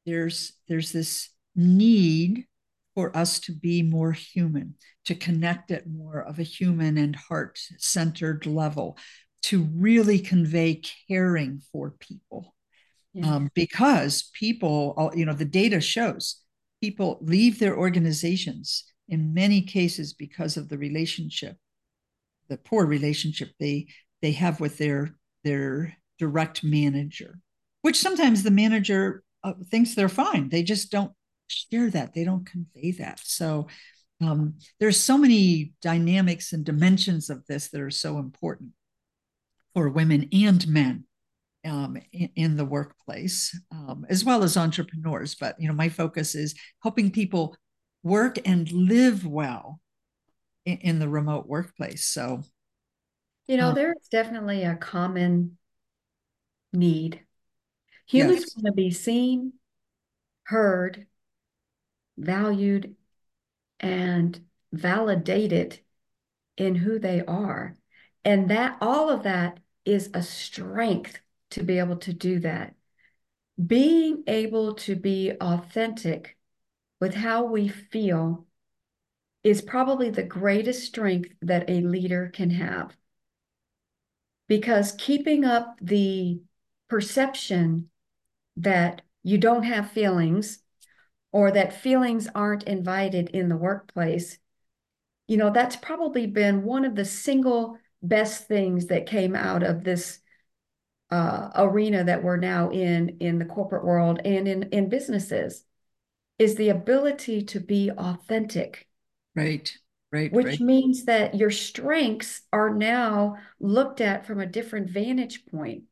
there's 0.06 0.52
there's 0.68 0.90
this 0.90 1.28
need 1.54 2.46
for 2.94 3.16
us 3.16 3.40
to 3.40 3.52
be 3.52 3.82
more 3.82 4.12
human 4.12 4.74
to 5.04 5.14
connect 5.14 5.70
at 5.70 5.88
more 5.88 6.20
of 6.20 6.38
a 6.38 6.44
human 6.44 6.96
and 6.96 7.16
heart 7.16 7.58
centered 7.78 8.46
level 8.46 8.96
to 9.42 9.62
really 9.74 10.18
convey 10.18 10.80
caring 11.08 11.60
for 11.72 11.94
people 12.00 12.54
yeah. 13.12 13.34
um, 13.34 13.50
because 13.54 14.30
people 14.32 15.12
you 15.14 15.24
know 15.24 15.34
the 15.34 15.44
data 15.44 15.80
shows 15.80 16.40
people 16.80 17.18
leave 17.20 17.58
their 17.58 17.76
organizations 17.76 18.84
in 19.08 19.34
many 19.34 19.60
cases 19.60 20.12
because 20.12 20.56
of 20.56 20.68
the 20.68 20.78
relationship 20.78 21.56
the 22.48 22.56
poor 22.56 22.86
relationship 22.86 23.50
they 23.58 23.86
they 24.22 24.32
have 24.32 24.60
with 24.60 24.78
their 24.78 25.14
their 25.42 25.96
direct 26.18 26.64
manager 26.64 27.38
which 27.84 27.98
sometimes 28.00 28.42
the 28.42 28.50
manager 28.50 29.22
uh, 29.44 29.52
thinks 29.70 29.94
they're 29.94 30.08
fine. 30.08 30.48
They 30.48 30.62
just 30.62 30.90
don't 30.90 31.12
share 31.70 31.90
that. 31.90 32.14
They 32.14 32.24
don't 32.24 32.46
convey 32.46 32.92
that. 32.92 33.20
So 33.22 33.68
um, 34.20 34.54
there's 34.80 34.98
so 34.98 35.18
many 35.18 35.74
dynamics 35.82 36.52
and 36.52 36.64
dimensions 36.64 37.30
of 37.30 37.46
this 37.46 37.68
that 37.70 37.80
are 37.80 37.90
so 37.90 38.18
important 38.18 38.70
for 39.74 39.88
women 39.88 40.28
and 40.32 40.66
men 40.68 41.04
um, 41.64 41.98
in, 42.12 42.30
in, 42.36 42.56
the 42.56 42.64
workplace, 42.64 43.58
um, 43.72 44.06
as 44.08 44.24
well 44.24 44.44
as 44.44 44.56
entrepreneurs. 44.56 45.34
But 45.34 45.56
you 45.58 45.66
know, 45.66 45.74
my 45.74 45.88
focus 45.88 46.34
is 46.34 46.54
helping 46.82 47.10
people 47.10 47.56
work 48.02 48.38
and 48.44 48.70
live 48.70 49.26
well 49.26 49.80
in, 50.64 50.78
in 50.78 50.98
the 50.98 51.08
remote 51.08 51.46
workplace. 51.46 52.04
So, 52.04 52.42
you 53.46 53.56
know, 53.56 53.70
um, 53.70 53.74
there's 53.74 54.08
definitely 54.10 54.62
a 54.64 54.76
common 54.76 55.58
need 56.72 57.20
Humans 58.06 58.40
yes. 58.40 58.54
want 58.56 58.66
to 58.66 58.72
be 58.72 58.90
seen, 58.90 59.54
heard, 60.44 61.06
valued, 62.16 62.96
and 63.80 64.40
validated 64.72 65.80
in 66.56 66.74
who 66.74 66.98
they 66.98 67.24
are. 67.24 67.76
And 68.24 68.50
that 68.50 68.78
all 68.80 69.10
of 69.10 69.24
that 69.24 69.60
is 69.84 70.10
a 70.14 70.22
strength 70.22 71.18
to 71.50 71.62
be 71.62 71.78
able 71.78 71.96
to 71.98 72.12
do 72.12 72.40
that. 72.40 72.74
Being 73.64 74.24
able 74.26 74.74
to 74.74 74.96
be 74.96 75.32
authentic 75.40 76.36
with 77.00 77.14
how 77.14 77.44
we 77.44 77.68
feel 77.68 78.46
is 79.42 79.60
probably 79.60 80.10
the 80.10 80.22
greatest 80.22 80.86
strength 80.86 81.30
that 81.42 81.68
a 81.68 81.82
leader 81.82 82.30
can 82.32 82.50
have. 82.50 82.96
Because 84.48 84.92
keeping 84.92 85.44
up 85.44 85.76
the 85.80 86.40
perception 86.88 87.90
that 88.56 89.02
you 89.22 89.38
don't 89.38 89.64
have 89.64 89.90
feelings 89.90 90.60
or 91.34 91.50
that 91.50 91.72
feelings 91.72 92.28
aren't 92.32 92.62
invited 92.62 93.28
in 93.30 93.48
the 93.48 93.56
workplace, 93.56 94.38
you 95.26 95.36
know, 95.36 95.50
that's 95.50 95.74
probably 95.74 96.28
been 96.28 96.62
one 96.62 96.84
of 96.84 96.94
the 96.94 97.04
single 97.04 97.76
best 98.00 98.46
things 98.46 98.86
that 98.86 99.06
came 99.06 99.34
out 99.34 99.64
of 99.64 99.82
this 99.82 100.20
uh, 101.10 101.50
arena 101.56 102.04
that 102.04 102.22
we're 102.22 102.36
now 102.36 102.70
in 102.70 103.16
in 103.18 103.40
the 103.40 103.44
corporate 103.44 103.84
world 103.84 104.20
and 104.24 104.46
in 104.46 104.62
in 104.64 104.88
businesses 104.88 105.64
is 106.38 106.54
the 106.54 106.68
ability 106.68 107.42
to 107.42 107.60
be 107.60 107.90
authentic 107.90 108.88
right 109.34 109.76
right 110.10 110.32
which 110.32 110.46
right. 110.46 110.60
means 110.60 111.04
that 111.04 111.34
your 111.34 111.50
strengths 111.50 112.42
are 112.52 112.70
now 112.70 113.36
looked 113.60 114.00
at 114.00 114.26
from 114.26 114.40
a 114.40 114.46
different 114.46 114.90
vantage 114.90 115.46
point 115.46 115.84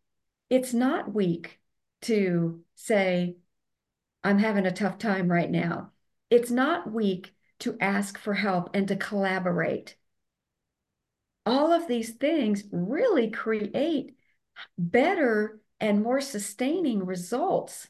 it's 0.51 0.75
not 0.75 1.15
weak 1.15 1.61
to 2.03 2.63
say, 2.75 3.37
I'm 4.25 4.39
having 4.39 4.67
a 4.67 4.73
tough 4.73 4.99
time 4.99 5.31
right 5.31 5.51
now. 5.51 5.91
It's 6.31 6.51
not 6.51 6.91
weak 6.91 7.35
to 7.61 7.77
ask 7.81 8.19
for 8.19 8.35
help 8.35 8.71
and 8.75 8.89
to 8.89 8.97
collaborate. 8.97 9.97
All 11.45 11.73
of 11.73 11.89
these 11.89 12.11
things 12.11 12.65
really 12.71 13.31
create 13.31 14.15
better 14.79 15.61
and 15.81 16.03
more 16.03 16.21
sustaining 16.21 17.05
results. 17.05 17.89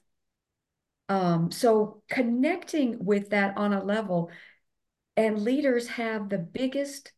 Um, 1.08 1.50
so, 1.50 2.02
connecting 2.08 3.04
with 3.04 3.30
that 3.30 3.56
on 3.58 3.74
a 3.74 3.84
level, 3.84 4.30
and 5.16 5.42
leaders 5.42 5.88
have 5.88 6.30
the 6.30 6.38
biggest 6.38 7.12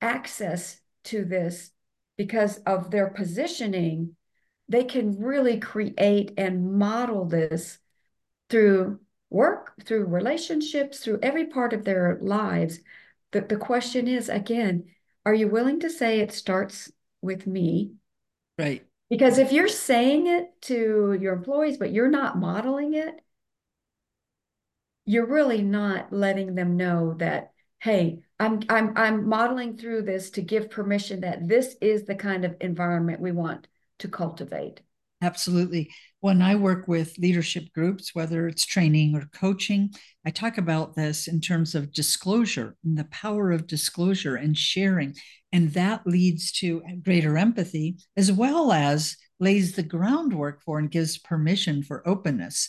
access 0.00 0.80
to 1.04 1.24
this 1.24 1.70
because 2.16 2.58
of 2.58 2.90
their 2.90 3.08
positioning 3.08 4.16
they 4.68 4.84
can 4.84 5.18
really 5.20 5.58
create 5.58 6.32
and 6.38 6.72
model 6.72 7.26
this 7.26 7.78
through 8.52 9.00
work, 9.30 9.72
through 9.82 10.04
relationships, 10.04 11.00
through 11.00 11.18
every 11.22 11.46
part 11.46 11.72
of 11.72 11.84
their 11.84 12.18
lives. 12.20 12.80
The, 13.32 13.40
the 13.40 13.56
question 13.56 14.06
is 14.06 14.28
again, 14.28 14.84
are 15.24 15.32
you 15.32 15.48
willing 15.48 15.80
to 15.80 15.90
say 15.90 16.20
it 16.20 16.32
starts 16.32 16.92
with 17.22 17.46
me? 17.46 17.94
Right. 18.58 18.84
Because 19.08 19.38
if 19.38 19.52
you're 19.52 19.68
saying 19.68 20.26
it 20.26 20.60
to 20.62 21.16
your 21.18 21.32
employees, 21.32 21.78
but 21.78 21.92
you're 21.92 22.10
not 22.10 22.38
modeling 22.38 22.92
it, 22.92 23.20
you're 25.06 25.26
really 25.26 25.62
not 25.62 26.12
letting 26.12 26.54
them 26.54 26.76
know 26.76 27.14
that, 27.14 27.52
hey, 27.78 28.20
I'm 28.38 28.60
I'm 28.68 28.92
I'm 28.96 29.28
modeling 29.28 29.78
through 29.78 30.02
this 30.02 30.30
to 30.32 30.42
give 30.42 30.70
permission 30.70 31.20
that 31.22 31.48
this 31.48 31.74
is 31.80 32.04
the 32.04 32.14
kind 32.14 32.44
of 32.44 32.56
environment 32.60 33.20
we 33.20 33.32
want 33.32 33.66
to 34.00 34.08
cultivate. 34.08 34.82
Absolutely. 35.22 35.88
When 36.20 36.42
I 36.42 36.56
work 36.56 36.88
with 36.88 37.16
leadership 37.16 37.72
groups, 37.72 38.12
whether 38.12 38.48
it's 38.48 38.66
training 38.66 39.14
or 39.14 39.28
coaching, 39.32 39.90
I 40.26 40.30
talk 40.30 40.58
about 40.58 40.96
this 40.96 41.28
in 41.28 41.40
terms 41.40 41.76
of 41.76 41.92
disclosure 41.92 42.76
and 42.84 42.98
the 42.98 43.04
power 43.04 43.52
of 43.52 43.68
disclosure 43.68 44.34
and 44.34 44.58
sharing. 44.58 45.14
And 45.52 45.72
that 45.74 46.06
leads 46.06 46.50
to 46.60 46.82
greater 47.04 47.38
empathy, 47.38 47.98
as 48.16 48.32
well 48.32 48.72
as 48.72 49.16
lays 49.38 49.76
the 49.76 49.82
groundwork 49.84 50.60
for 50.62 50.80
and 50.80 50.90
gives 50.90 51.18
permission 51.18 51.84
for 51.84 52.06
openness, 52.06 52.68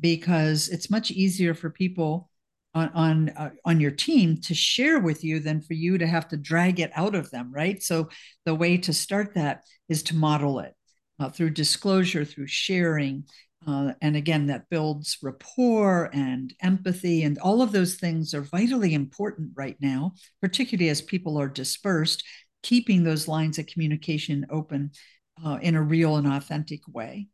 because 0.00 0.68
it's 0.70 0.90
much 0.90 1.10
easier 1.10 1.52
for 1.54 1.68
people 1.68 2.30
on 2.74 2.88
on 2.94 3.28
uh, 3.30 3.50
on 3.66 3.80
your 3.80 3.90
team 3.90 4.40
to 4.40 4.54
share 4.54 4.98
with 4.98 5.22
you 5.22 5.40
than 5.40 5.60
for 5.60 5.74
you 5.74 5.98
to 5.98 6.06
have 6.06 6.26
to 6.28 6.38
drag 6.38 6.80
it 6.80 6.90
out 6.94 7.14
of 7.14 7.30
them 7.30 7.52
right 7.52 7.82
so 7.82 8.08
the 8.46 8.54
way 8.54 8.78
to 8.78 8.94
start 8.94 9.34
that 9.34 9.62
is 9.90 10.02
to 10.02 10.16
model 10.16 10.58
it 10.58 10.74
uh, 11.22 11.30
through 11.30 11.50
disclosure 11.50 12.24
through 12.26 12.48
sharing 12.48 13.24
Uh, 13.64 13.94
and 14.00 14.16
again, 14.16 14.46
that 14.48 14.68
builds 14.70 15.18
rapport 15.22 16.10
and 16.12 16.52
empathy, 16.58 17.24
and 17.24 17.38
all 17.38 17.62
of 17.62 17.70
those 17.70 17.94
things 17.94 18.34
are 18.34 18.56
vitally 18.58 18.92
important 18.92 19.52
right 19.54 19.78
now, 19.80 20.12
particularly 20.40 20.90
as 20.90 21.00
people 21.00 21.40
are 21.40 21.52
dispersed, 21.52 22.24
keeping 22.62 23.04
those 23.04 23.28
lines 23.28 23.58
of 23.58 23.66
communication 23.72 24.46
open 24.50 24.90
uh, 25.44 25.58
in 25.62 25.76
a 25.76 25.88
real 25.94 26.16
and 26.16 26.26
authentic 26.26 26.80
way. 26.88 27.28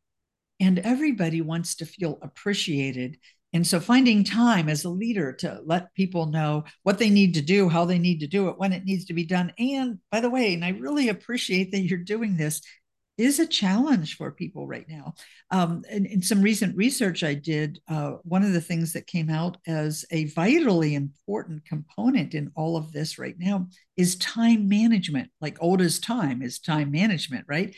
And 0.61 0.79
everybody 0.79 1.41
wants 1.41 1.77
to 1.77 1.87
feel 1.87 2.19
appreciated. 2.21 3.17
And 3.55 3.67
so 3.67 3.81
finding 3.81 4.25
time 4.25 4.69
as 4.69 4.85
a 4.85 4.99
leader 5.03 5.33
to 5.37 5.63
let 5.65 5.95
people 5.95 6.27
know 6.27 6.65
what 6.83 6.99
they 6.99 7.11
need 7.11 7.33
to 7.35 7.55
do, 7.55 7.71
how 7.71 7.87
they 7.87 7.99
need 7.99 8.21
to 8.21 8.27
do 8.27 8.49
it, 8.49 8.59
when 8.59 8.73
it 8.73 8.85
needs 8.85 9.05
to 9.07 9.15
be 9.15 9.25
done. 9.25 9.53
And 9.59 9.99
by 10.13 10.21
the 10.21 10.31
way, 10.31 10.53
and 10.55 10.65
I 10.65 10.81
really 10.81 11.09
appreciate 11.09 11.71
that 11.71 11.87
you're 11.89 12.17
doing 12.17 12.37
this, 12.37 12.61
is 13.19 13.41
a 13.41 13.47
challenge 13.47 14.17
for 14.17 14.31
people 14.31 14.67
right 14.67 14.89
now. 14.89 15.15
Um, 15.51 15.83
in, 15.91 16.23
some 16.23 16.41
recent 16.41 16.77
research 16.77 17.25
I 17.25 17.35
did, 17.35 17.81
uh, 17.89 18.13
one 18.23 18.45
of 18.45 18.53
the 18.53 18.61
things 18.61 18.93
that 18.93 19.09
came 19.09 19.29
out 19.29 19.57
as 19.67 20.05
a 20.13 20.27
vitally 20.27 20.95
important 20.95 21.65
component 21.65 22.35
in 22.35 22.53
all 22.55 22.77
of 22.77 22.93
this 22.93 23.19
right 23.19 23.35
now 23.37 23.67
is 23.97 24.17
time 24.17 24.69
management. 24.69 25.31
Like 25.41 25.59
old 25.61 25.81
as 25.81 25.99
time 25.99 26.43
is 26.43 26.61
time 26.61 26.93
management, 26.93 27.45
right? 27.49 27.75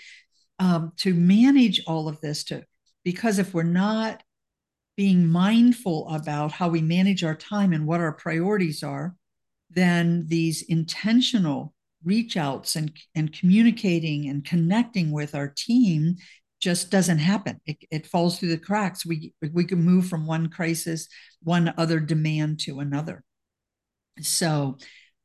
Um, 0.59 0.93
to 0.99 1.15
manage 1.15 1.83
all 1.87 2.07
of 2.07 2.21
this, 2.21 2.45
to 2.45 2.65
because 3.03 3.39
if 3.39 3.55
we're 3.55 3.63
not 3.63 4.23
being 4.97 5.27
mindful 5.27 6.07
about 6.11 6.53
how 6.53 6.69
we 6.69 6.83
manage 6.83 7.25
our 7.25 7.35
time 7.35 7.73
and 7.73 7.87
what 7.87 8.01
our 8.01 8.13
priorities 8.13 8.83
are, 8.83 9.17
then 9.71 10.27
these 10.27 10.63
intentional 10.63 11.73
reach 12.05 12.37
outs 12.37 12.77
and, 12.77 12.93
and 13.15 13.33
communicating 13.33 14.29
and 14.29 14.45
connecting 14.45 15.13
with 15.13 15.35
our 15.35 15.49
team 15.49 16.17
just 16.61 16.91
doesn't 16.91 17.19
happen. 17.19 17.61
It, 17.67 17.79
it 17.91 18.07
falls 18.07 18.39
through 18.39 18.51
the 18.51 18.59
cracks. 18.59 19.07
We 19.07 19.33
we 19.53 19.65
can 19.65 19.83
move 19.83 20.07
from 20.07 20.27
one 20.27 20.49
crisis, 20.49 21.09
one 21.43 21.73
other 21.79 22.01
demand 22.01 22.61
to 22.61 22.81
another. 22.81 23.25
So 24.21 24.77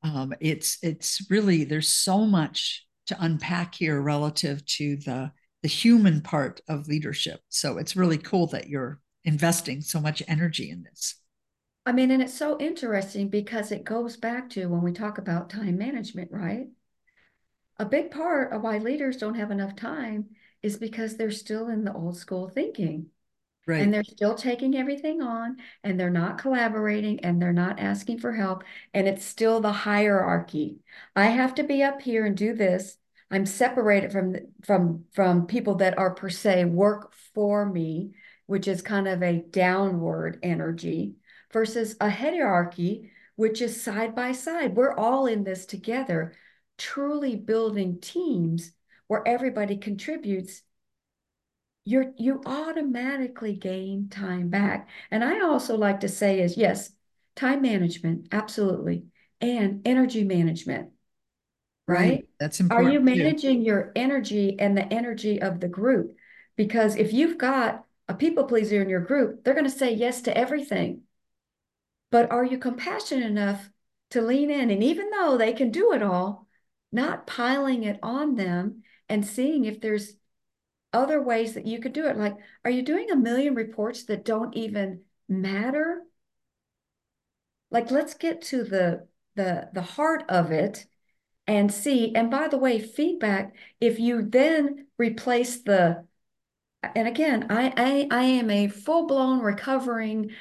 um, 0.01 0.33
it's 0.39 0.77
it's 0.81 1.25
really 1.29 1.65
there's 1.65 1.89
so 1.89 2.25
much 2.25 2.85
to 3.07 3.17
unpack 3.19 3.75
here 3.75 4.01
relative 4.01 4.65
to 4.65 4.95
the 4.97 5.31
the 5.61 5.67
human 5.67 6.21
part 6.21 6.61
of 6.69 6.87
leadership. 6.87 7.41
So 7.49 7.77
it's 7.77 7.95
really 7.95 8.17
cool 8.17 8.47
that 8.47 8.69
you're 8.69 8.99
investing 9.23 9.81
so 9.81 9.99
much 9.99 10.23
energy 10.27 10.69
in 10.69 10.83
this. 10.83 11.15
I 11.85 11.91
mean, 11.91 12.09
and 12.09 12.21
it's 12.21 12.33
so 12.33 12.57
interesting 12.59 13.29
because 13.29 13.71
it 13.71 13.83
goes 13.83 14.17
back 14.17 14.49
to 14.51 14.65
when 14.67 14.81
we 14.81 14.91
talk 14.91 15.17
about 15.17 15.49
time 15.51 15.77
management, 15.77 16.31
right? 16.31 16.67
A 17.77 17.85
big 17.85 18.09
part 18.09 18.53
of 18.53 18.63
why 18.63 18.79
leaders 18.79 19.17
don't 19.17 19.35
have 19.35 19.51
enough 19.51 19.75
time 19.75 20.29
is 20.63 20.77
because 20.77 21.15
they're 21.15 21.29
still 21.29 21.67
in 21.69 21.83
the 21.83 21.93
old 21.93 22.17
school 22.17 22.49
thinking. 22.49 23.07
Right. 23.67 23.81
And 23.81 23.93
they're 23.93 24.03
still 24.03 24.35
taking 24.35 24.75
everything 24.75 25.21
on 25.21 25.57
and 25.83 25.99
they're 25.99 26.09
not 26.09 26.37
collaborating 26.37 27.19
and 27.21 27.41
they're 27.41 27.53
not 27.53 27.79
asking 27.79 28.19
for 28.19 28.31
help. 28.31 28.63
And 28.93 29.07
it's 29.07 29.25
still 29.25 29.59
the 29.59 29.71
hierarchy. 29.71 30.77
I 31.15 31.25
have 31.27 31.55
to 31.55 31.63
be 31.63 31.83
up 31.83 32.01
here 32.01 32.25
and 32.25 32.37
do 32.37 32.55
this. 32.55 32.97
I'm 33.29 33.45
separated 33.45 34.11
from 34.11 34.35
from 34.63 35.05
from 35.13 35.47
people 35.47 35.75
that 35.75 35.97
are 35.97 36.13
per 36.13 36.29
se 36.29 36.65
work 36.65 37.13
for 37.33 37.65
me, 37.65 38.11
which 38.45 38.67
is 38.67 38.83
kind 38.83 39.07
of 39.07 39.23
a 39.23 39.43
downward 39.49 40.39
energy 40.43 41.15
versus 41.55 41.95
a 42.01 42.09
hierarchy, 42.09 43.09
which 43.37 43.61
is 43.61 43.81
side 43.81 44.13
by 44.13 44.33
side. 44.33 44.75
We're 44.75 44.93
all 44.93 45.25
in 45.25 45.45
this 45.45 45.65
together, 45.65 46.33
truly 46.77 47.37
building 47.37 48.01
teams 48.01 48.73
where 49.07 49.25
everybody 49.25 49.77
contributes. 49.77 50.63
You're, 51.85 52.11
you 52.17 52.41
automatically 52.45 53.53
gain 53.53 54.09
time 54.09 54.49
back. 54.49 54.89
And 55.09 55.23
I 55.23 55.45
also 55.45 55.77
like 55.77 56.01
to 56.01 56.09
say 56.09 56.41
is 56.41 56.57
yes, 56.57 56.91
time 57.37 57.61
management, 57.61 58.27
absolutely, 58.33 59.05
and 59.39 59.81
energy 59.85 60.25
management. 60.25 60.89
Right? 61.87 61.97
right? 61.97 62.29
That's 62.37 62.59
important. 62.59 62.89
Are 62.89 62.91
you 62.91 62.99
managing 62.99 63.61
your 63.61 63.93
energy 63.95 64.59
and 64.59 64.77
the 64.77 64.91
energy 64.93 65.41
of 65.41 65.61
the 65.61 65.69
group? 65.69 66.17
Because 66.57 66.97
if 66.97 67.13
you've 67.13 67.37
got 67.37 67.85
a 68.09 68.13
people 68.13 68.43
pleaser 68.43 68.81
in 68.81 68.89
your 68.89 68.99
group, 68.99 69.45
they're 69.45 69.53
going 69.53 69.63
to 69.63 69.69
say 69.69 69.93
yes 69.93 70.23
to 70.23 70.37
everything. 70.37 71.03
But 72.15 72.31
are 72.31 72.45
you 72.45 72.57
compassionate 72.57 73.29
enough 73.29 73.69
to 74.11 74.21
lean 74.21 74.49
in? 74.49 74.69
And 74.69 74.81
even 74.81 75.09
though 75.09 75.37
they 75.37 75.51
can 75.51 75.69
do 75.69 75.91
it 75.91 76.01
all, 76.01 76.47
not 76.89 77.27
piling 77.27 77.83
it 77.83 77.99
on 78.01 78.35
them 78.35 78.83
and 79.09 79.27
seeing 79.27 79.65
if 79.65 79.81
there's 79.81 80.13
other 80.93 81.21
ways 81.21 81.55
that 81.55 81.67
you 81.67 81.81
could 81.81 81.91
do 81.91 82.07
it. 82.07 82.17
Like, 82.17 82.37
are 82.63 82.71
you 82.71 82.83
doing 82.83 83.11
a 83.11 83.17
million 83.17 83.53
reports 83.53 84.05
that 84.05 84.23
don't 84.23 84.55
even 84.55 85.01
matter? 85.27 86.03
Like, 87.69 87.91
let's 87.91 88.13
get 88.13 88.43
to 88.43 88.63
the 88.63 89.09
the 89.35 89.67
the 89.73 89.81
heart 89.81 90.23
of 90.29 90.53
it 90.53 90.85
and 91.47 91.69
see. 91.69 92.15
And 92.15 92.31
by 92.31 92.47
the 92.47 92.57
way, 92.57 92.79
feedback, 92.79 93.53
if 93.81 93.99
you 93.99 94.21
then 94.21 94.87
replace 94.97 95.63
the 95.63 96.05
and 96.81 97.09
again, 97.09 97.47
I 97.49 97.73
I, 97.75 98.07
I 98.09 98.23
am 98.23 98.49
a 98.49 98.69
full-blown 98.69 99.41
recovering 99.41 100.31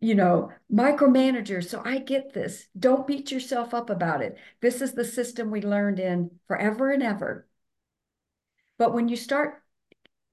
you 0.00 0.14
know, 0.14 0.52
micromanager. 0.72 1.66
So 1.66 1.82
I 1.84 1.98
get 1.98 2.32
this. 2.32 2.68
Don't 2.78 3.06
beat 3.06 3.30
yourself 3.30 3.72
up 3.74 3.90
about 3.90 4.22
it. 4.22 4.36
This 4.60 4.82
is 4.82 4.92
the 4.92 5.04
system 5.04 5.50
we 5.50 5.62
learned 5.62 5.98
in 5.98 6.30
forever 6.46 6.90
and 6.90 7.02
ever. 7.02 7.46
But 8.78 8.92
when 8.92 9.08
you 9.08 9.16
start 9.16 9.62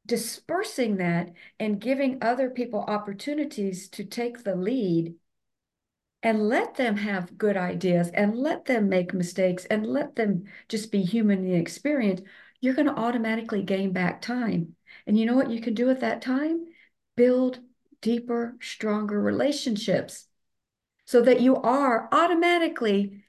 dispersing 0.05 0.97
that 0.97 1.31
and 1.59 1.79
giving 1.79 2.21
other 2.21 2.49
people 2.49 2.81
opportunities 2.81 3.87
to 3.89 4.03
take 4.03 4.43
the 4.43 4.55
lead 4.55 5.15
and 6.21 6.47
let 6.47 6.75
them 6.75 6.97
have 6.97 7.37
good 7.37 7.57
ideas 7.57 8.09
and 8.09 8.35
let 8.35 8.65
them 8.65 8.89
make 8.89 9.13
mistakes 9.13 9.65
and 9.65 9.85
let 9.85 10.15
them 10.15 10.43
just 10.67 10.91
be 10.91 11.01
humanly 11.01 11.53
experienced, 11.53 12.23
you're 12.59 12.73
going 12.73 12.87
to 12.87 12.99
automatically 12.99 13.61
gain 13.61 13.91
back 13.91 14.21
time. 14.21 14.75
And 15.07 15.17
you 15.17 15.25
know 15.25 15.35
what 15.35 15.49
you 15.49 15.61
can 15.61 15.73
do 15.73 15.89
at 15.89 16.01
that 16.01 16.21
time? 16.21 16.65
Build 17.15 17.59
deeper, 18.03 18.55
stronger 18.61 19.19
relationships 19.19 20.27
so 21.05 21.21
that 21.21 21.41
you 21.41 21.55
are 21.55 22.07
automatically 22.11 23.23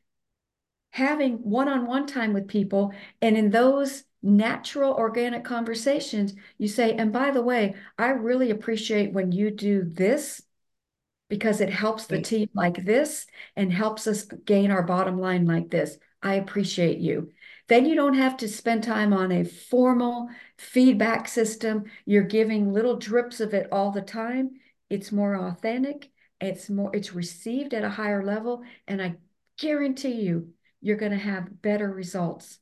having 0.90 1.34
one 1.36 1.68
on 1.68 1.86
one 1.86 2.06
time 2.06 2.34
with 2.34 2.48
people. 2.48 2.92
And 3.22 3.36
in 3.36 3.50
those 3.50 4.04
natural, 4.22 4.92
organic 4.92 5.44
conversations, 5.44 6.34
you 6.58 6.68
say, 6.68 6.94
and 6.94 7.12
by 7.12 7.30
the 7.30 7.42
way, 7.42 7.74
I 7.98 8.08
really 8.08 8.50
appreciate 8.50 9.12
when 9.12 9.32
you 9.32 9.50
do 9.50 9.82
this 9.84 10.42
because 11.28 11.60
it 11.60 11.70
helps 11.70 12.06
the 12.06 12.20
team 12.20 12.48
like 12.54 12.84
this 12.84 13.26
and 13.56 13.72
helps 13.72 14.06
us 14.06 14.24
gain 14.24 14.70
our 14.70 14.82
bottom 14.82 15.18
line 15.18 15.46
like 15.46 15.70
this. 15.70 15.96
I 16.22 16.34
appreciate 16.34 16.98
you. 16.98 17.32
Then 17.68 17.86
you 17.86 17.94
don't 17.94 18.14
have 18.14 18.36
to 18.38 18.48
spend 18.48 18.82
time 18.82 19.12
on 19.12 19.32
a 19.32 19.44
formal 19.44 20.28
feedback 20.58 21.28
system. 21.28 21.84
You're 22.04 22.22
giving 22.22 22.72
little 22.72 22.96
drips 22.96 23.40
of 23.40 23.54
it 23.54 23.68
all 23.72 23.90
the 23.90 24.02
time 24.02 24.52
it's 24.94 25.12
more 25.12 25.34
authentic, 25.34 26.10
it's 26.40 26.70
more 26.70 26.94
it's 26.94 27.14
received 27.14 27.74
at 27.74 27.84
a 27.84 27.90
higher 27.90 28.24
level 28.24 28.62
and 28.86 29.02
I 29.02 29.16
guarantee 29.58 30.22
you 30.22 30.48
you're 30.80 30.96
going 30.96 31.12
to 31.12 31.18
have 31.18 31.62
better 31.62 31.90
results 31.90 32.58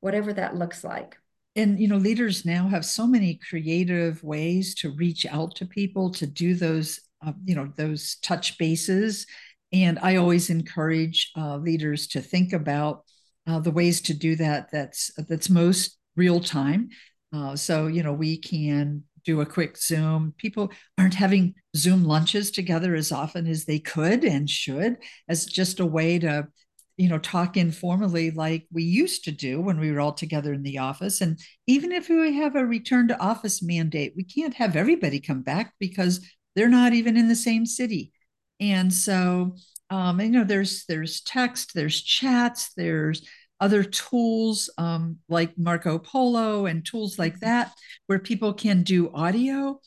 whatever 0.00 0.32
that 0.32 0.56
looks 0.56 0.82
like. 0.82 1.16
And 1.56 1.80
you 1.80 1.88
know 1.88 1.96
leaders 1.96 2.44
now 2.44 2.68
have 2.68 2.84
so 2.84 3.06
many 3.06 3.40
creative 3.48 4.22
ways 4.22 4.74
to 4.76 4.90
reach 4.90 5.26
out 5.26 5.56
to 5.56 5.66
people 5.66 6.10
to 6.12 6.26
do 6.26 6.54
those 6.54 7.00
uh, 7.26 7.32
you 7.44 7.54
know 7.54 7.72
those 7.76 8.16
touch 8.22 8.56
bases 8.56 9.26
and 9.72 9.98
I 10.00 10.16
always 10.16 10.50
encourage 10.50 11.30
uh, 11.36 11.56
leaders 11.56 12.08
to 12.08 12.20
think 12.20 12.52
about 12.52 13.04
uh, 13.46 13.60
the 13.60 13.70
ways 13.70 14.00
to 14.02 14.14
do 14.14 14.36
that 14.36 14.70
that's 14.70 15.10
that's 15.28 15.50
most 15.50 15.98
real 16.16 16.40
time. 16.40 16.90
Uh, 17.32 17.54
so 17.56 17.86
you 17.86 18.02
know 18.02 18.12
we 18.12 18.36
can 18.36 19.04
do 19.24 19.40
a 19.40 19.46
quick 19.46 19.76
Zoom. 19.76 20.34
People 20.38 20.70
aren't 20.98 21.14
having 21.14 21.54
Zoom 21.76 22.04
lunches 22.04 22.50
together 22.50 22.94
as 22.94 23.12
often 23.12 23.46
as 23.46 23.64
they 23.64 23.78
could 23.78 24.24
and 24.24 24.48
should, 24.48 24.96
as 25.28 25.46
just 25.46 25.80
a 25.80 25.86
way 25.86 26.18
to, 26.18 26.48
you 26.96 27.08
know, 27.08 27.18
talk 27.18 27.56
informally 27.56 28.30
like 28.30 28.66
we 28.72 28.82
used 28.82 29.24
to 29.24 29.32
do 29.32 29.60
when 29.60 29.78
we 29.78 29.90
were 29.90 30.00
all 30.00 30.12
together 30.12 30.52
in 30.52 30.62
the 30.62 30.78
office. 30.78 31.20
And 31.20 31.38
even 31.66 31.92
if 31.92 32.08
we 32.08 32.34
have 32.34 32.56
a 32.56 32.66
return 32.66 33.08
to 33.08 33.20
office 33.20 33.62
mandate, 33.62 34.14
we 34.16 34.24
can't 34.24 34.54
have 34.54 34.76
everybody 34.76 35.20
come 35.20 35.42
back 35.42 35.74
because 35.78 36.26
they're 36.56 36.68
not 36.68 36.92
even 36.92 37.16
in 37.16 37.28
the 37.28 37.36
same 37.36 37.66
city. 37.66 38.12
And 38.60 38.92
so, 38.92 39.56
um, 39.88 40.20
you 40.20 40.28
know, 40.28 40.44
there's 40.44 40.84
there's 40.86 41.20
text, 41.22 41.72
there's 41.74 42.00
chats, 42.02 42.72
there's 42.76 43.26
other 43.60 43.82
tools 43.84 44.70
um, 44.78 45.18
like 45.28 45.56
Marco 45.58 45.98
Polo 45.98 46.66
and 46.66 46.84
tools 46.84 47.18
like 47.18 47.34
mm-hmm. 47.34 47.46
that, 47.46 47.72
where 48.06 48.18
people 48.18 48.52
can 48.54 48.82
do 48.82 49.10
audio 49.12 49.80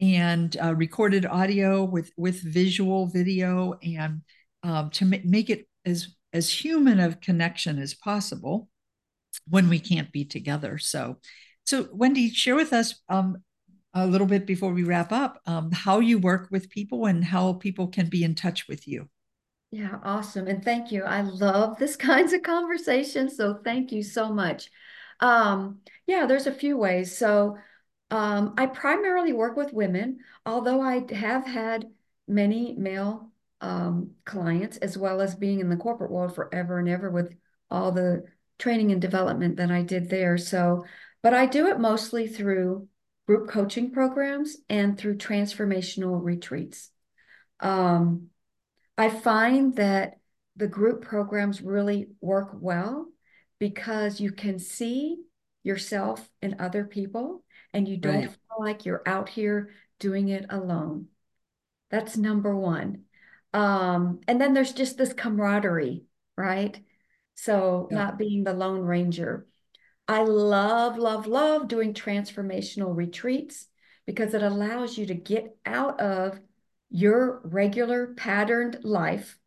and 0.00 0.56
uh, 0.62 0.74
recorded 0.74 1.26
audio 1.26 1.84
with 1.84 2.12
with 2.16 2.40
visual 2.42 3.06
video 3.06 3.74
and 3.82 4.22
um, 4.62 4.90
to 4.90 5.04
ma- 5.04 5.16
make 5.24 5.50
it 5.50 5.68
as 5.84 6.14
as 6.32 6.50
human 6.50 7.00
of 7.00 7.20
connection 7.20 7.78
as 7.78 7.94
possible 7.94 8.68
when 9.48 9.68
we 9.68 9.78
can't 9.78 10.12
be 10.12 10.24
together. 10.24 10.78
So, 10.78 11.18
so 11.64 11.88
Wendy, 11.92 12.30
share 12.30 12.54
with 12.54 12.72
us 12.72 13.00
um, 13.08 13.38
a 13.94 14.06
little 14.06 14.26
bit 14.26 14.46
before 14.46 14.72
we 14.72 14.84
wrap 14.84 15.12
up 15.12 15.40
um, 15.46 15.70
how 15.72 16.00
you 16.00 16.18
work 16.18 16.48
with 16.50 16.70
people 16.70 17.06
and 17.06 17.24
how 17.24 17.54
people 17.54 17.88
can 17.88 18.08
be 18.08 18.24
in 18.24 18.34
touch 18.34 18.68
with 18.68 18.86
you. 18.86 19.08
Yeah, 19.70 19.98
awesome. 20.02 20.46
And 20.46 20.64
thank 20.64 20.92
you. 20.92 21.04
I 21.04 21.20
love 21.22 21.78
this 21.78 21.96
kinds 22.10 22.32
of 22.32 22.42
conversations. 22.42 23.36
So 23.36 23.54
thank 23.64 23.92
you 23.92 24.02
so 24.02 24.32
much. 24.32 24.70
Um, 25.20 25.80
yeah, 26.06 26.26
there's 26.26 26.46
a 26.46 26.52
few 26.52 26.76
ways. 26.76 27.16
So 27.16 27.58
um, 28.10 28.54
I 28.56 28.66
primarily 28.66 29.32
work 29.32 29.56
with 29.56 29.72
women, 29.72 30.20
although 30.46 30.80
I 30.80 31.04
have 31.12 31.46
had 31.46 31.86
many 32.26 32.74
male 32.74 33.30
um, 33.60 34.12
clients, 34.24 34.76
as 34.78 34.96
well 34.96 35.20
as 35.20 35.34
being 35.34 35.60
in 35.60 35.68
the 35.68 35.76
corporate 35.76 36.10
world 36.10 36.34
forever 36.34 36.78
and 36.78 36.88
ever 36.88 37.10
with 37.10 37.34
all 37.70 37.92
the 37.92 38.24
training 38.58 38.92
and 38.92 39.02
development 39.02 39.56
that 39.56 39.70
I 39.70 39.82
did 39.82 40.08
there. 40.08 40.38
So, 40.38 40.84
but 41.22 41.34
I 41.34 41.46
do 41.46 41.66
it 41.66 41.78
mostly 41.78 42.26
through 42.28 42.88
group 43.26 43.50
coaching 43.50 43.90
programs 43.90 44.56
and 44.70 44.96
through 44.96 45.16
transformational 45.18 46.22
retreats. 46.22 46.90
Um, 47.60 48.30
I 48.98 49.10
find 49.10 49.76
that 49.76 50.18
the 50.56 50.66
group 50.66 51.02
programs 51.02 51.62
really 51.62 52.08
work 52.20 52.50
well 52.52 53.06
because 53.60 54.20
you 54.20 54.32
can 54.32 54.58
see 54.58 55.18
yourself 55.62 56.28
and 56.42 56.56
other 56.58 56.84
people 56.84 57.44
and 57.72 57.86
you 57.86 57.96
don't 57.96 58.14
right. 58.14 58.28
feel 58.28 58.58
like 58.58 58.84
you're 58.84 59.02
out 59.06 59.28
here 59.28 59.70
doing 60.00 60.28
it 60.28 60.46
alone. 60.50 61.06
That's 61.90 62.16
number 62.16 62.54
one. 62.54 63.04
Um, 63.54 64.20
and 64.26 64.40
then 64.40 64.52
there's 64.52 64.72
just 64.72 64.98
this 64.98 65.12
camaraderie, 65.12 66.04
right? 66.36 66.78
So 67.34 67.88
yeah. 67.90 67.98
not 67.98 68.18
being 68.18 68.44
the 68.44 68.52
Lone 68.52 68.82
Ranger. 68.82 69.46
I 70.06 70.22
love, 70.24 70.98
love, 70.98 71.26
love 71.26 71.68
doing 71.68 71.94
transformational 71.94 72.96
retreats 72.96 73.66
because 74.06 74.34
it 74.34 74.42
allows 74.42 74.96
you 74.96 75.06
to 75.06 75.14
get 75.14 75.56
out 75.66 76.00
of 76.00 76.40
your 76.90 77.40
regular 77.44 78.14
patterned 78.14 78.78
life 78.82 79.38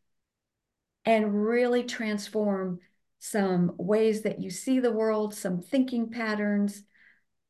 and 1.05 1.45
really 1.45 1.83
transform 1.83 2.79
some 3.19 3.73
ways 3.77 4.21
that 4.21 4.41
you 4.41 4.49
see 4.49 4.79
the 4.79 4.91
world, 4.91 5.33
some 5.33 5.61
thinking 5.61 6.09
patterns, 6.09 6.83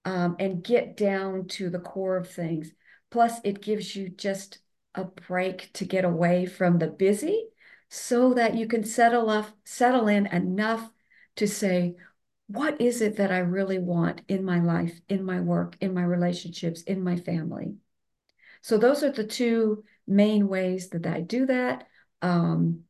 um, 0.06 0.36
and 0.40 0.64
get 0.64 0.98
down 0.98 1.48
to 1.48 1.70
the 1.70 1.80
core 1.80 2.18
of 2.18 2.30
things. 2.30 2.72
Plus, 3.10 3.40
it 3.44 3.62
gives 3.62 3.96
you 3.96 4.10
just 4.10 4.60
a 4.96 5.04
break 5.04 5.72
to 5.74 5.86
get 5.86 6.06
away 6.06 6.46
from 6.46 6.78
the 6.78 6.88
busy 6.88 7.48
so 7.90 8.34
that 8.34 8.56
you 8.56 8.68
can 8.68 8.84
settle 8.84 9.30
up, 9.30 9.50
settle 9.66 10.08
in 10.08 10.26
enough 10.28 10.90
to 11.36 11.48
say, 11.48 11.96
what 12.48 12.80
is 12.82 13.02
it 13.02 13.18
that 13.18 13.32
I 13.32 13.40
really 13.40 13.80
want 13.80 14.22
in 14.28 14.44
my 14.44 14.60
life, 14.60 15.00
in 15.08 15.24
my 15.24 15.40
work, 15.40 15.78
in 15.80 15.94
my 15.94 16.04
relationships, 16.04 16.82
in 16.82 17.04
my 17.04 17.16
family? 17.16 17.76
So 18.62 18.78
those 18.78 19.04
are 19.04 19.12
the 19.12 19.24
two 19.24 19.84
main 20.08 20.48
ways 20.48 20.90
that 20.90 21.06
I 21.06 21.22
do 21.22 21.46
that. 21.48 21.88
Um, 22.22 22.82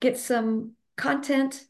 get 0.00 0.16
some 0.16 0.72
content, 0.96 1.64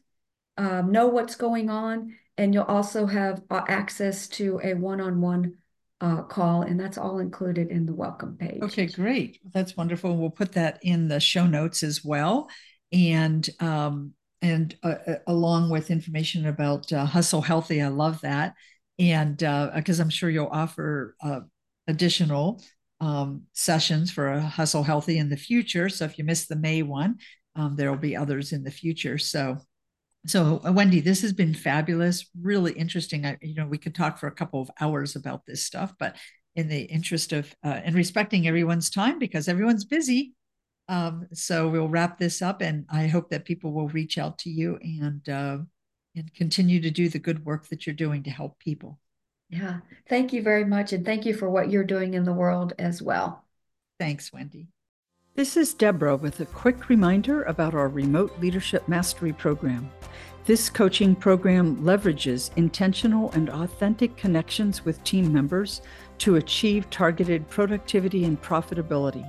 um, 0.57 0.91
know 0.91 1.07
what's 1.07 1.35
going 1.35 1.69
on, 1.69 2.15
and 2.37 2.53
you'll 2.53 2.63
also 2.63 3.05
have 3.05 3.41
uh, 3.49 3.61
access 3.67 4.27
to 4.27 4.59
a 4.63 4.73
one-on-one 4.73 5.55
uh, 6.01 6.23
call, 6.23 6.61
and 6.61 6.79
that's 6.79 6.97
all 6.97 7.19
included 7.19 7.69
in 7.69 7.85
the 7.85 7.93
welcome 7.93 8.37
page. 8.37 8.61
Okay, 8.61 8.85
great. 8.85 9.39
That's 9.53 9.75
wonderful. 9.75 10.15
We'll 10.17 10.29
put 10.29 10.53
that 10.53 10.79
in 10.81 11.09
the 11.09 11.19
show 11.19 11.45
notes 11.45 11.83
as 11.83 12.05
well. 12.05 12.49
And 12.93 13.49
um, 13.59 14.13
and 14.43 14.75
uh, 14.83 14.95
uh, 15.07 15.15
along 15.25 15.69
with 15.69 15.89
information 15.89 16.45
about 16.47 16.91
uh, 16.91 17.05
Hustle 17.05 17.41
Healthy. 17.41 17.81
I 17.81 17.87
love 17.87 18.19
that. 18.21 18.53
And 18.99 19.37
because 19.37 19.99
uh, 19.99 20.03
I'm 20.03 20.09
sure 20.09 20.29
you'll 20.29 20.47
offer 20.47 21.15
uh, 21.23 21.39
additional 21.87 22.61
um, 22.99 23.43
sessions 23.53 24.11
for 24.11 24.37
Hustle 24.39 24.83
Healthy 24.83 25.17
in 25.17 25.29
the 25.29 25.37
future. 25.37 25.89
So 25.89 26.05
if 26.05 26.17
you 26.17 26.25
missed 26.25 26.49
the 26.49 26.57
May 26.57 26.83
one, 26.83 27.17
um, 27.55 27.75
there 27.75 27.89
will 27.89 27.97
be 27.97 28.15
others 28.15 28.51
in 28.51 28.63
the 28.63 28.71
future. 28.71 29.17
So, 29.17 29.57
so 30.27 30.61
uh, 30.67 30.73
Wendy, 30.73 30.99
this 30.99 31.21
has 31.21 31.31
been 31.33 31.53
fabulous, 31.53 32.29
really 32.39 32.73
interesting. 32.73 33.25
I, 33.25 33.37
you 33.41 33.55
know, 33.55 33.65
we 33.65 33.77
could 33.77 33.95
talk 33.95 34.17
for 34.17 34.27
a 34.27 34.35
couple 34.35 34.61
of 34.61 34.69
hours 34.79 35.15
about 35.15 35.45
this 35.45 35.65
stuff, 35.65 35.93
but 35.97 36.17
in 36.55 36.67
the 36.67 36.81
interest 36.81 37.31
of 37.33 37.53
and 37.63 37.95
respecting 37.95 38.47
everyone's 38.47 38.89
time 38.89 39.17
because 39.17 39.47
everyone's 39.47 39.85
busy, 39.85 40.33
um, 40.87 41.27
so 41.33 41.69
we'll 41.69 41.87
wrap 41.87 42.17
this 42.17 42.41
up, 42.41 42.61
and 42.61 42.85
I 42.89 43.07
hope 43.07 43.29
that 43.29 43.45
people 43.45 43.71
will 43.71 43.87
reach 43.89 44.17
out 44.17 44.37
to 44.39 44.49
you 44.49 44.77
and 44.81 45.27
uh, 45.29 45.57
and 46.15 46.33
continue 46.35 46.79
to 46.81 46.91
do 46.91 47.09
the 47.09 47.19
good 47.19 47.45
work 47.45 47.67
that 47.69 47.87
you're 47.87 47.95
doing 47.95 48.23
to 48.23 48.29
help 48.29 48.59
people. 48.59 48.99
Yeah, 49.49 49.79
thank 50.09 50.33
you 50.33 50.41
very 50.41 50.65
much, 50.65 50.93
and 50.93 51.05
thank 51.05 51.25
you 51.25 51.33
for 51.33 51.49
what 51.49 51.69
you're 51.71 51.83
doing 51.83 52.13
in 52.13 52.23
the 52.23 52.33
world 52.33 52.73
as 52.79 53.01
well. 53.01 53.45
Thanks, 53.99 54.33
Wendy. 54.33 54.67
This 55.35 55.57
is 55.57 55.73
Debra 55.73 56.17
with 56.17 56.41
a 56.41 56.45
quick 56.45 56.89
reminder 56.89 57.43
about 57.43 57.73
our 57.73 57.87
Remote 57.87 58.39
Leadership 58.39 58.87
Mastery 58.87 59.33
Program. 59.33 59.89
This 60.45 60.69
coaching 60.69 61.15
program 61.15 61.77
leverages 61.77 62.51
intentional 62.57 63.31
and 63.31 63.49
authentic 63.49 64.17
connections 64.17 64.83
with 64.83 65.03
team 65.03 65.31
members 65.31 65.81
to 66.19 66.35
achieve 66.35 66.89
targeted 66.89 67.49
productivity 67.49 68.25
and 68.25 68.39
profitability. 68.41 69.25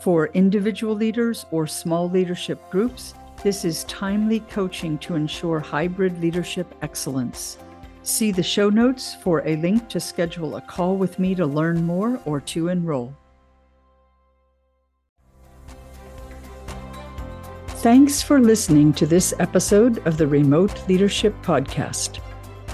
For 0.00 0.28
individual 0.28 0.94
leaders 0.94 1.44
or 1.50 1.66
small 1.66 2.08
leadership 2.08 2.70
groups, 2.70 3.14
this 3.42 3.64
is 3.64 3.84
timely 3.84 4.40
coaching 4.40 4.96
to 4.98 5.16
ensure 5.16 5.58
hybrid 5.58 6.20
leadership 6.20 6.72
excellence. 6.82 7.58
See 8.04 8.30
the 8.30 8.42
show 8.42 8.70
notes 8.70 9.16
for 9.16 9.46
a 9.46 9.56
link 9.56 9.88
to 9.88 9.98
schedule 9.98 10.56
a 10.56 10.60
call 10.60 10.96
with 10.96 11.18
me 11.18 11.34
to 11.34 11.46
learn 11.46 11.84
more 11.84 12.20
or 12.24 12.40
to 12.42 12.68
enroll. 12.68 13.12
Thanks 17.78 18.22
for 18.22 18.40
listening 18.40 18.92
to 18.94 19.06
this 19.06 19.34
episode 19.40 20.04
of 20.06 20.16
the 20.16 20.26
Remote 20.26 20.88
Leadership 20.88 21.34
Podcast. 21.42 22.20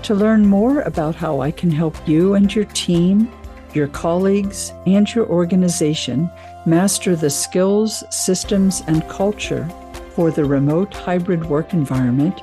To 0.02 0.14
learn 0.14 0.46
more 0.46 0.82
about 0.82 1.14
how 1.14 1.40
I 1.40 1.50
can 1.50 1.70
help 1.70 1.96
you 2.06 2.34
and 2.34 2.54
your 2.54 2.66
team, 2.66 3.30
your 3.72 3.88
colleagues, 3.88 4.72
and 4.86 5.12
your 5.14 5.26
organization 5.26 6.30
master 6.66 7.16
the 7.16 7.30
skills, 7.30 8.04
systems, 8.10 8.82
and 8.86 9.08
culture 9.08 9.66
for 10.14 10.30
the 10.30 10.44
remote 10.44 10.94
hybrid 10.94 11.46
work 11.46 11.72
environment, 11.72 12.40